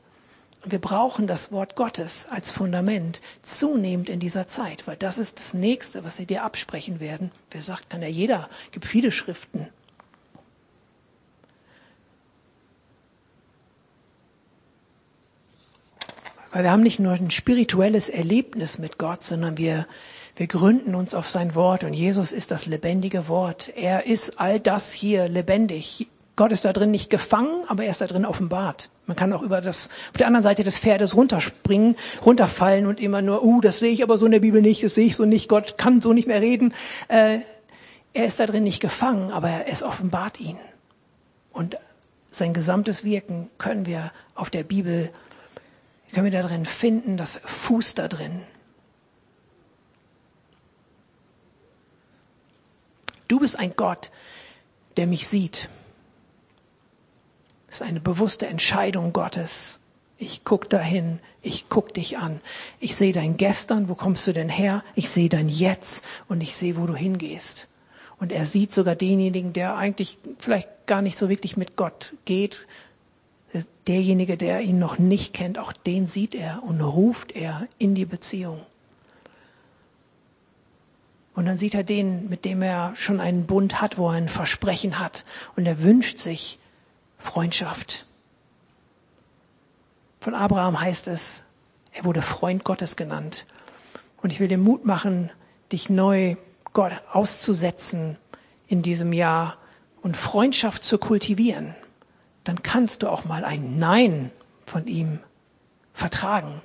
Und 0.62 0.72
wir 0.72 0.78
brauchen 0.78 1.26
das 1.26 1.52
Wort 1.52 1.74
Gottes 1.74 2.26
als 2.30 2.50
Fundament 2.50 3.22
zunehmend 3.42 4.10
in 4.10 4.20
dieser 4.20 4.46
Zeit, 4.46 4.86
weil 4.86 4.96
das 4.96 5.16
ist 5.16 5.38
das 5.38 5.54
Nächste, 5.54 6.04
was 6.04 6.16
sie 6.16 6.26
dir 6.26 6.44
absprechen 6.44 7.00
werden. 7.00 7.32
Wer 7.50 7.62
sagt, 7.62 7.88
kann 7.88 8.02
ja 8.02 8.08
jeder, 8.08 8.50
gibt 8.70 8.84
viele 8.84 9.10
Schriften. 9.10 9.68
Weil 16.52 16.64
wir 16.64 16.72
haben 16.72 16.82
nicht 16.82 16.98
nur 16.98 17.12
ein 17.12 17.30
spirituelles 17.30 18.08
Erlebnis 18.08 18.78
mit 18.78 18.98
Gott, 18.98 19.22
sondern 19.22 19.56
wir 19.56 19.86
wir 20.40 20.46
gründen 20.46 20.94
uns 20.94 21.14
auf 21.14 21.28
sein 21.28 21.54
Wort 21.54 21.84
und 21.84 21.92
Jesus 21.92 22.32
ist 22.32 22.50
das 22.50 22.64
lebendige 22.64 23.28
Wort. 23.28 23.70
Er 23.76 24.06
ist 24.06 24.40
all 24.40 24.58
das 24.58 24.90
hier 24.90 25.28
lebendig. 25.28 26.08
Gott 26.34 26.50
ist 26.50 26.64
da 26.64 26.72
drin 26.72 26.90
nicht 26.90 27.10
gefangen, 27.10 27.64
aber 27.68 27.84
er 27.84 27.90
ist 27.90 28.00
da 28.00 28.06
drin 28.06 28.24
offenbart. 28.24 28.88
Man 29.04 29.18
kann 29.18 29.34
auch 29.34 29.42
über 29.42 29.60
das, 29.60 29.90
auf 30.12 30.16
der 30.16 30.26
anderen 30.26 30.42
Seite 30.42 30.64
des 30.64 30.78
Pferdes 30.78 31.14
runterspringen, 31.14 31.94
runterfallen 32.24 32.86
und 32.86 33.00
immer 33.00 33.20
nur, 33.20 33.44
uh, 33.44 33.60
das 33.60 33.80
sehe 33.80 33.90
ich 33.90 34.02
aber 34.02 34.16
so 34.16 34.24
in 34.24 34.32
der 34.32 34.40
Bibel 34.40 34.62
nicht, 34.62 34.82
das 34.82 34.94
sehe 34.94 35.04
ich 35.04 35.16
so 35.16 35.26
nicht, 35.26 35.46
Gott 35.50 35.76
kann 35.76 36.00
so 36.00 36.14
nicht 36.14 36.26
mehr 36.26 36.40
reden. 36.40 36.72
Äh, 37.08 37.40
er 38.14 38.24
ist 38.24 38.40
da 38.40 38.46
drin 38.46 38.62
nicht 38.62 38.80
gefangen, 38.80 39.32
aber 39.32 39.66
es 39.66 39.82
offenbart 39.82 40.40
ihn. 40.40 40.56
Und 41.52 41.76
sein 42.30 42.54
gesamtes 42.54 43.04
Wirken 43.04 43.50
können 43.58 43.84
wir 43.84 44.10
auf 44.34 44.48
der 44.48 44.64
Bibel, 44.64 45.10
können 46.14 46.24
wir 46.24 46.40
da 46.40 46.48
drin 46.48 46.64
finden, 46.64 47.18
das 47.18 47.42
Fuß 47.44 47.94
da 47.94 48.08
drin. 48.08 48.40
Du 53.30 53.38
bist 53.38 53.60
ein 53.60 53.74
Gott, 53.76 54.10
der 54.96 55.06
mich 55.06 55.28
sieht. 55.28 55.68
Das 57.68 57.76
ist 57.76 57.82
eine 57.82 58.00
bewusste 58.00 58.48
Entscheidung 58.48 59.12
Gottes. 59.12 59.78
Ich 60.18 60.42
guck 60.42 60.68
dahin, 60.68 61.20
ich 61.40 61.68
guck 61.68 61.94
dich 61.94 62.18
an. 62.18 62.40
Ich 62.80 62.96
sehe 62.96 63.12
dein 63.12 63.36
Gestern, 63.36 63.88
wo 63.88 63.94
kommst 63.94 64.26
du 64.26 64.32
denn 64.32 64.48
her? 64.48 64.82
Ich 64.96 65.10
sehe 65.10 65.28
dein 65.28 65.48
Jetzt 65.48 66.04
und 66.26 66.40
ich 66.40 66.56
sehe, 66.56 66.76
wo 66.76 66.86
du 66.86 66.96
hingehst. 66.96 67.68
Und 68.18 68.32
er 68.32 68.46
sieht 68.46 68.72
sogar 68.72 68.96
denjenigen, 68.96 69.52
der 69.52 69.76
eigentlich 69.76 70.18
vielleicht 70.38 70.88
gar 70.88 71.00
nicht 71.00 71.16
so 71.16 71.28
wirklich 71.28 71.56
mit 71.56 71.76
Gott 71.76 72.14
geht. 72.24 72.66
Derjenige, 73.86 74.38
der 74.38 74.62
ihn 74.62 74.80
noch 74.80 74.98
nicht 74.98 75.34
kennt, 75.34 75.56
auch 75.56 75.72
den 75.72 76.08
sieht 76.08 76.34
er 76.34 76.64
und 76.64 76.80
ruft 76.80 77.30
er 77.30 77.68
in 77.78 77.94
die 77.94 78.06
Beziehung. 78.06 78.66
Und 81.40 81.46
dann 81.46 81.56
sieht 81.56 81.74
er 81.74 81.84
den, 81.84 82.28
mit 82.28 82.44
dem 82.44 82.60
er 82.60 82.94
schon 82.96 83.18
einen 83.18 83.46
Bund 83.46 83.80
hat, 83.80 83.96
wo 83.96 84.10
er 84.10 84.16
ein 84.16 84.28
Versprechen 84.28 84.98
hat. 84.98 85.24
Und 85.56 85.64
er 85.64 85.82
wünscht 85.82 86.18
sich, 86.18 86.58
Freundschaft. 87.16 88.04
Von 90.20 90.34
Abraham 90.34 90.78
heißt 90.78 91.08
es, 91.08 91.44
er 91.92 92.04
wurde 92.04 92.20
Freund 92.20 92.62
Gottes 92.62 92.94
genannt. 92.94 93.46
Und 94.20 94.34
ich 94.34 94.40
will 94.40 94.48
dir 94.48 94.58
Mut 94.58 94.84
machen, 94.84 95.30
dich 95.72 95.88
neu 95.88 96.36
Gott 96.74 96.92
auszusetzen 97.10 98.18
in 98.66 98.82
diesem 98.82 99.14
Jahr 99.14 99.56
und 100.02 100.18
Freundschaft 100.18 100.84
zu 100.84 100.98
kultivieren. 100.98 101.74
Dann 102.44 102.62
kannst 102.62 103.02
du 103.02 103.08
auch 103.08 103.24
mal 103.24 103.46
ein 103.46 103.78
Nein 103.78 104.30
von 104.66 104.86
ihm 104.86 105.20
vertragen. 105.94 106.60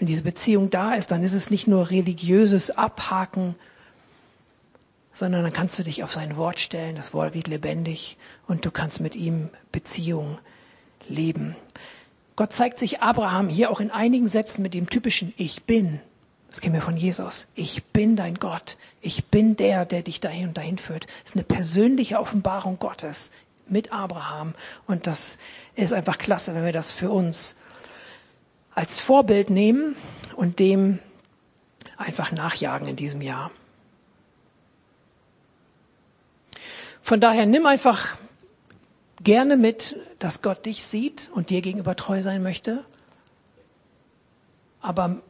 Wenn 0.00 0.06
diese 0.06 0.22
Beziehung 0.22 0.70
da 0.70 0.94
ist, 0.94 1.10
dann 1.10 1.22
ist 1.22 1.34
es 1.34 1.50
nicht 1.50 1.66
nur 1.66 1.90
religiöses 1.90 2.70
Abhaken, 2.70 3.54
sondern 5.12 5.42
dann 5.42 5.52
kannst 5.52 5.78
du 5.78 5.82
dich 5.82 6.02
auf 6.02 6.10
sein 6.10 6.38
Wort 6.38 6.58
stellen, 6.58 6.96
das 6.96 7.12
Wort 7.12 7.34
wird 7.34 7.48
lebendig 7.48 8.16
und 8.46 8.64
du 8.64 8.70
kannst 8.70 9.02
mit 9.02 9.14
ihm 9.14 9.50
Beziehung 9.72 10.38
leben. 11.06 11.54
Gott 12.34 12.54
zeigt 12.54 12.78
sich 12.78 13.02
Abraham 13.02 13.50
hier 13.50 13.70
auch 13.70 13.78
in 13.78 13.90
einigen 13.90 14.26
Sätzen 14.26 14.62
mit 14.62 14.72
dem 14.72 14.88
typischen 14.88 15.34
Ich 15.36 15.64
bin. 15.64 16.00
Das 16.48 16.62
kennen 16.62 16.72
wir 16.72 16.80
von 16.80 16.96
Jesus. 16.96 17.46
Ich 17.54 17.84
bin 17.84 18.16
dein 18.16 18.36
Gott. 18.36 18.78
Ich 19.02 19.26
bin 19.26 19.54
der, 19.54 19.84
der 19.84 20.00
dich 20.00 20.20
dahin 20.20 20.48
und 20.48 20.56
dahin 20.56 20.78
führt. 20.78 21.04
Das 21.04 21.32
ist 21.32 21.36
eine 21.36 21.44
persönliche 21.44 22.18
Offenbarung 22.18 22.78
Gottes 22.78 23.32
mit 23.68 23.92
Abraham. 23.92 24.54
Und 24.86 25.06
das 25.06 25.36
ist 25.76 25.92
einfach 25.92 26.16
klasse, 26.16 26.54
wenn 26.54 26.64
wir 26.64 26.72
das 26.72 26.90
für 26.90 27.10
uns 27.10 27.54
als 28.80 28.98
Vorbild 28.98 29.50
nehmen 29.50 29.94
und 30.36 30.58
dem 30.58 31.00
einfach 31.98 32.32
nachjagen 32.32 32.88
in 32.88 32.96
diesem 32.96 33.20
Jahr. 33.20 33.50
Von 37.02 37.20
daher 37.20 37.44
nimm 37.44 37.66
einfach 37.66 38.16
gerne 39.22 39.58
mit, 39.58 39.96
dass 40.18 40.40
Gott 40.40 40.64
dich 40.64 40.86
sieht 40.86 41.28
und 41.34 41.50
dir 41.50 41.60
gegenüber 41.60 41.94
treu 41.94 42.22
sein 42.22 42.42
möchte. 42.42 42.82
Aber 44.80 45.20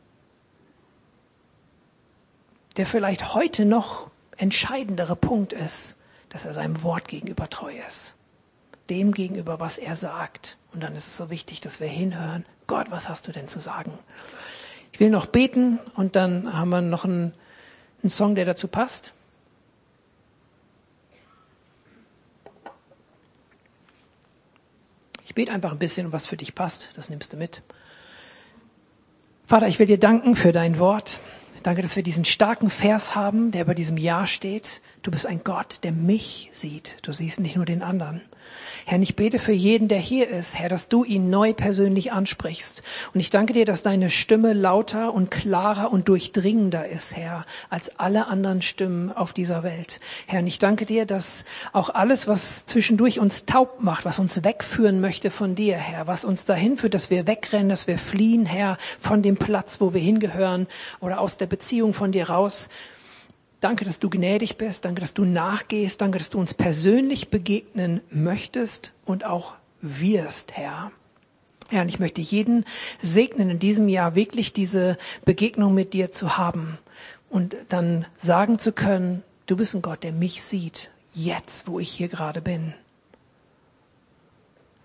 der 2.77 2.87
vielleicht 2.87 3.35
heute 3.35 3.65
noch 3.65 4.13
entscheidendere 4.37 5.17
Punkt 5.17 5.53
ist, 5.53 5.97
dass 6.29 6.45
er 6.45 6.55
seinem 6.55 6.85
Wort 6.85 7.09
gegenüber 7.09 7.51
treu 7.51 7.73
ist. 7.89 8.15
Dem 8.91 9.11
gegenüber, 9.11 9.59
was 9.59 9.77
er 9.77 9.97
sagt. 9.97 10.57
Und 10.73 10.85
dann 10.85 10.95
ist 10.95 11.09
es 11.09 11.17
so 11.17 11.31
wichtig, 11.31 11.61
dass 11.61 11.81
wir 11.81 11.89
hinhören. 11.89 12.47
Gott, 12.71 12.93
was 12.93 13.09
hast 13.09 13.27
du 13.27 13.33
denn 13.33 13.49
zu 13.49 13.59
sagen? 13.59 13.99
Ich 14.93 15.01
will 15.01 15.11
noch 15.11 15.27
beten 15.27 15.81
und 15.97 16.15
dann 16.15 16.57
haben 16.57 16.69
wir 16.69 16.81
noch 16.81 17.05
einen, 17.05 17.35
einen 18.01 18.11
Song, 18.11 18.37
der 18.37 18.45
dazu 18.45 18.69
passt. 18.69 19.13
Ich 25.25 25.35
bete 25.35 25.51
einfach 25.51 25.73
ein 25.73 25.81
bisschen, 25.81 26.13
was 26.13 26.27
für 26.27 26.37
dich 26.37 26.55
passt. 26.55 26.93
Das 26.95 27.11
nimmst 27.11 27.33
du 27.33 27.37
mit. 27.37 27.63
Vater, 29.49 29.67
ich 29.67 29.81
will 29.81 29.87
dir 29.87 29.99
danken 29.99 30.37
für 30.37 30.53
dein 30.53 30.79
Wort. 30.79 31.19
Danke, 31.65 31.83
dass 31.83 31.97
wir 31.97 32.05
diesen 32.05 32.25
starken 32.25 32.71
Vers 32.71 33.17
haben, 33.17 33.51
der 33.51 33.65
bei 33.65 33.75
diesem 33.75 33.97
Ja 33.97 34.29
steht. 34.29 34.81
Du 35.03 35.11
bist 35.11 35.27
ein 35.27 35.43
Gott, 35.43 35.81
der 35.83 35.91
mich 35.91 36.51
sieht. 36.53 36.99
Du 37.03 37.11
siehst 37.11 37.41
nicht 37.41 37.57
nur 37.57 37.65
den 37.65 37.83
anderen. 37.83 38.21
Herr, 38.87 39.01
ich 39.01 39.15
bete 39.15 39.39
für 39.39 39.53
jeden, 39.53 39.89
der 39.89 39.99
hier 39.99 40.29
ist, 40.29 40.59
Herr, 40.59 40.69
dass 40.69 40.89
du 40.89 41.05
ihn 41.05 41.31
neu 41.31 41.53
persönlich 41.53 42.13
ansprichst. 42.13 42.83
Und 43.15 43.21
ich 43.21 43.31
danke 43.31 43.53
dir, 43.53 43.65
dass 43.65 43.83
deine 43.83 44.11
Stimme 44.11 44.53
lauter 44.53 45.13
und 45.15 45.31
klarer 45.31 45.93
und 45.93 46.09
durchdringender 46.09 46.89
ist, 46.89 47.15
Herr, 47.15 47.45
als 47.69 47.99
alle 47.99 48.27
anderen 48.27 48.63
Stimmen 48.63 49.13
auf 49.13 49.33
dieser 49.33 49.63
Welt. 49.63 50.01
Herr, 50.27 50.41
und 50.41 50.47
ich 50.47 50.59
danke 50.59 50.87
dir, 50.87 51.07
dass 51.07 51.45
auch 51.73 51.91
alles, 51.91 52.27
was 52.27 52.67
zwischendurch 52.67 53.21
uns 53.21 53.45
taub 53.45 53.81
macht, 53.81 54.05
was 54.05 54.19
uns 54.19 54.43
wegführen 54.43 55.01
möchte 55.01 55.31
von 55.31 55.55
dir, 55.55 55.77
Herr, 55.77 56.07
was 56.07 56.25
uns 56.25 56.45
dahin 56.45 56.77
führt, 56.77 56.95
dass 56.95 57.11
wir 57.11 57.27
wegrennen, 57.27 57.69
dass 57.69 57.87
wir 57.87 57.99
fliehen, 57.99 58.47
Herr, 58.47 58.77
von 58.99 59.23
dem 59.23 59.37
Platz, 59.37 59.81
wo 59.81 59.95
wir 59.95 60.01
hingehören 60.01 60.67
oder 61.01 61.21
aus 61.21 61.37
der 61.37 61.47
Beziehung 61.47 61.95
von 61.95 62.13
dir 62.13 62.31
raus, 62.31 62.69
Danke, 63.61 63.85
dass 63.85 64.01
du 64.01 64.09
gnädig 64.09 64.57
bist. 64.57 64.85
Danke, 64.87 65.03
dass 65.03 65.13
du 65.13 65.25
nachgehst. 65.25 66.01
Danke, 66.01 66.19
dass 66.19 66.31
du 66.31 66.39
uns 66.39 66.55
persönlich 66.55 67.29
begegnen 67.29 68.01
möchtest 68.11 68.95
und 69.05 69.25
auch 69.25 69.55
wirst, 69.83 70.53
Herr. 70.53 70.93
Herr, 71.69 71.83
und 71.83 71.89
ich 71.89 72.01
möchte 72.01 72.21
jeden 72.21 72.65
segnen, 73.01 73.51
in 73.51 73.59
diesem 73.59 73.89
Jahr 73.89 74.15
wirklich 74.15 74.53
diese 74.53 74.99
Begegnung 75.25 75.75
mit 75.75 75.93
dir 75.93 76.11
zu 76.11 76.37
haben 76.37 76.79
und 77.29 77.55
dann 77.69 78.07
sagen 78.17 78.59
zu 78.59 78.73
können, 78.73 79.23
du 79.47 79.57
bist 79.57 79.75
ein 79.75 79.83
Gott, 79.83 80.03
der 80.03 80.13
mich 80.13 80.43
sieht, 80.43 80.91
jetzt, 81.15 81.69
wo 81.69 81.79
ich 81.79 81.91
hier 81.91 82.09
gerade 82.09 82.41
bin. 82.41 82.75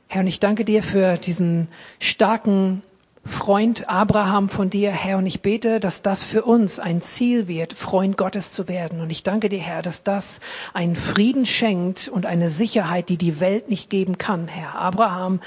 Herr, 0.08 0.22
und 0.22 0.28
ich 0.28 0.40
danke 0.40 0.64
dir 0.64 0.84
für 0.84 1.18
diesen 1.18 1.70
starken 2.00 2.84
Freund 3.28 3.90
Abraham 3.90 4.50
von 4.50 4.70
dir, 4.70 4.92
Herr, 4.92 5.18
und 5.18 5.26
ich 5.26 5.42
bete, 5.42 5.80
dass 5.80 6.04
das 6.04 6.24
für 6.24 6.44
uns 6.44 6.80
ein 6.80 7.02
Ziel 7.02 7.48
wird, 7.48 7.74
Freund 7.74 8.18
Gottes 8.18 8.52
zu 8.52 8.68
werden. 8.68 9.02
Und 9.02 9.10
ich 9.10 9.24
danke 9.24 9.50
dir, 9.50 9.60
Herr, 9.60 9.82
dass 9.82 10.04
das 10.04 10.42
einen 10.74 10.96
Frieden 10.96 11.48
schenkt 11.48 12.08
und 12.08 12.28
eine 12.28 12.50
Sicherheit, 12.50 13.10
die 13.10 13.18
die 13.18 13.40
Welt 13.40 13.68
nicht 13.68 13.90
geben 13.90 14.20
kann, 14.20 14.48
Herr. 14.48 14.76
Abraham 14.76 15.40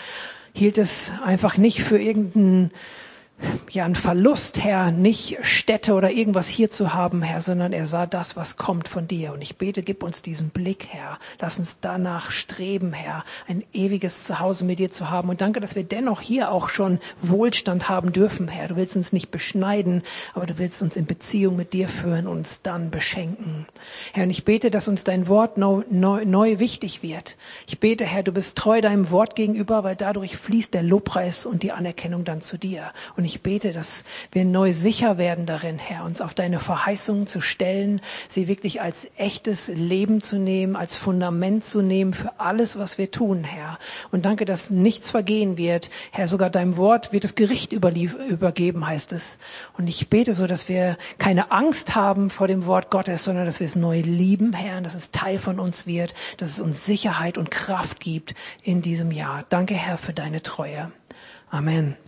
hielt 0.52 0.76
es 0.76 1.12
einfach 1.24 1.56
nicht 1.56 1.82
für 1.82 1.98
irgendeinen 1.98 2.72
ja, 3.70 3.84
ein 3.84 3.94
Verlust, 3.94 4.62
Herr, 4.64 4.90
nicht 4.90 5.38
Städte 5.42 5.94
oder 5.94 6.10
irgendwas 6.10 6.48
hier 6.48 6.70
zu 6.70 6.94
haben, 6.94 7.22
Herr, 7.22 7.40
sondern 7.40 7.72
er 7.72 7.86
sah 7.86 8.06
das, 8.06 8.36
was 8.36 8.56
kommt 8.56 8.88
von 8.88 9.06
dir. 9.06 9.32
Und 9.32 9.42
ich 9.42 9.58
bete, 9.58 9.82
gib 9.82 10.02
uns 10.02 10.22
diesen 10.22 10.50
Blick, 10.50 10.86
Herr. 10.90 11.18
Lass 11.38 11.58
uns 11.58 11.78
danach 11.80 12.30
streben, 12.30 12.92
Herr, 12.92 13.24
ein 13.46 13.62
ewiges 13.72 14.24
Zuhause 14.24 14.64
mit 14.64 14.78
dir 14.78 14.90
zu 14.90 15.10
haben. 15.10 15.28
Und 15.28 15.40
danke, 15.40 15.60
dass 15.60 15.74
wir 15.74 15.84
dennoch 15.84 16.20
hier 16.20 16.50
auch 16.50 16.68
schon 16.68 16.98
Wohlstand 17.20 17.88
haben 17.88 18.12
dürfen, 18.12 18.48
Herr. 18.48 18.68
Du 18.68 18.76
willst 18.76 18.96
uns 18.96 19.12
nicht 19.12 19.30
beschneiden, 19.30 20.02
aber 20.34 20.46
du 20.46 20.58
willst 20.58 20.82
uns 20.82 20.96
in 20.96 21.06
Beziehung 21.06 21.56
mit 21.56 21.72
dir 21.72 21.88
führen 21.88 22.26
und 22.26 22.38
uns 22.38 22.62
dann 22.62 22.90
beschenken. 22.90 23.66
Herr, 24.12 24.24
und 24.24 24.30
ich 24.30 24.44
bete, 24.44 24.70
dass 24.70 24.88
uns 24.88 25.04
dein 25.04 25.28
Wort 25.28 25.58
neu, 25.58 25.84
neu, 25.90 26.24
neu 26.24 26.58
wichtig 26.58 27.02
wird. 27.02 27.36
Ich 27.66 27.78
bete, 27.78 28.04
Herr, 28.04 28.22
du 28.22 28.32
bist 28.32 28.56
treu 28.56 28.80
deinem 28.80 29.10
Wort 29.10 29.36
gegenüber, 29.36 29.84
weil 29.84 29.96
dadurch 29.96 30.36
fließt 30.36 30.72
der 30.72 30.82
Lobpreis 30.82 31.46
und 31.46 31.62
die 31.62 31.72
Anerkennung 31.72 32.24
dann 32.24 32.40
zu 32.40 32.56
dir. 32.56 32.92
Und 33.16 33.27
ich 33.28 33.42
bete, 33.42 33.72
dass 33.72 34.04
wir 34.32 34.44
neu 34.44 34.72
sicher 34.72 35.18
werden 35.18 35.44
darin, 35.44 35.78
Herr, 35.78 36.04
uns 36.04 36.20
auf 36.20 36.32
deine 36.32 36.60
Verheißungen 36.60 37.26
zu 37.26 37.40
stellen, 37.40 38.00
sie 38.26 38.48
wirklich 38.48 38.80
als 38.80 39.08
echtes 39.16 39.68
Leben 39.68 40.22
zu 40.22 40.38
nehmen, 40.38 40.76
als 40.76 40.96
Fundament 40.96 41.64
zu 41.64 41.82
nehmen 41.82 42.14
für 42.14 42.40
alles, 42.40 42.78
was 42.78 42.96
wir 42.96 43.10
tun, 43.10 43.44
Herr. 43.44 43.78
Und 44.10 44.24
danke, 44.24 44.46
dass 44.46 44.70
nichts 44.70 45.10
vergehen 45.10 45.58
wird. 45.58 45.90
Herr, 46.10 46.26
sogar 46.26 46.48
deinem 46.48 46.78
Wort 46.78 47.12
wird 47.12 47.24
das 47.24 47.34
Gericht 47.34 47.72
übergeben, 47.72 48.86
heißt 48.86 49.12
es. 49.12 49.38
Und 49.76 49.86
ich 49.86 50.08
bete 50.08 50.32
so, 50.32 50.46
dass 50.46 50.68
wir 50.68 50.96
keine 51.18 51.52
Angst 51.52 51.94
haben 51.94 52.30
vor 52.30 52.48
dem 52.48 52.64
Wort 52.64 52.90
Gottes, 52.90 53.24
sondern 53.24 53.44
dass 53.44 53.60
wir 53.60 53.66
es 53.66 53.76
neu 53.76 54.00
lieben, 54.00 54.54
Herr, 54.54 54.78
und 54.78 54.84
dass 54.84 54.94
es 54.94 55.10
Teil 55.10 55.38
von 55.38 55.60
uns 55.60 55.86
wird, 55.86 56.14
dass 56.38 56.52
es 56.52 56.60
uns 56.60 56.86
Sicherheit 56.86 57.36
und 57.36 57.50
Kraft 57.50 58.00
gibt 58.00 58.34
in 58.62 58.80
diesem 58.80 59.12
Jahr. 59.12 59.44
Danke, 59.50 59.74
Herr, 59.74 59.98
für 59.98 60.14
deine 60.14 60.40
Treue. 60.40 60.90
Amen. 61.50 61.98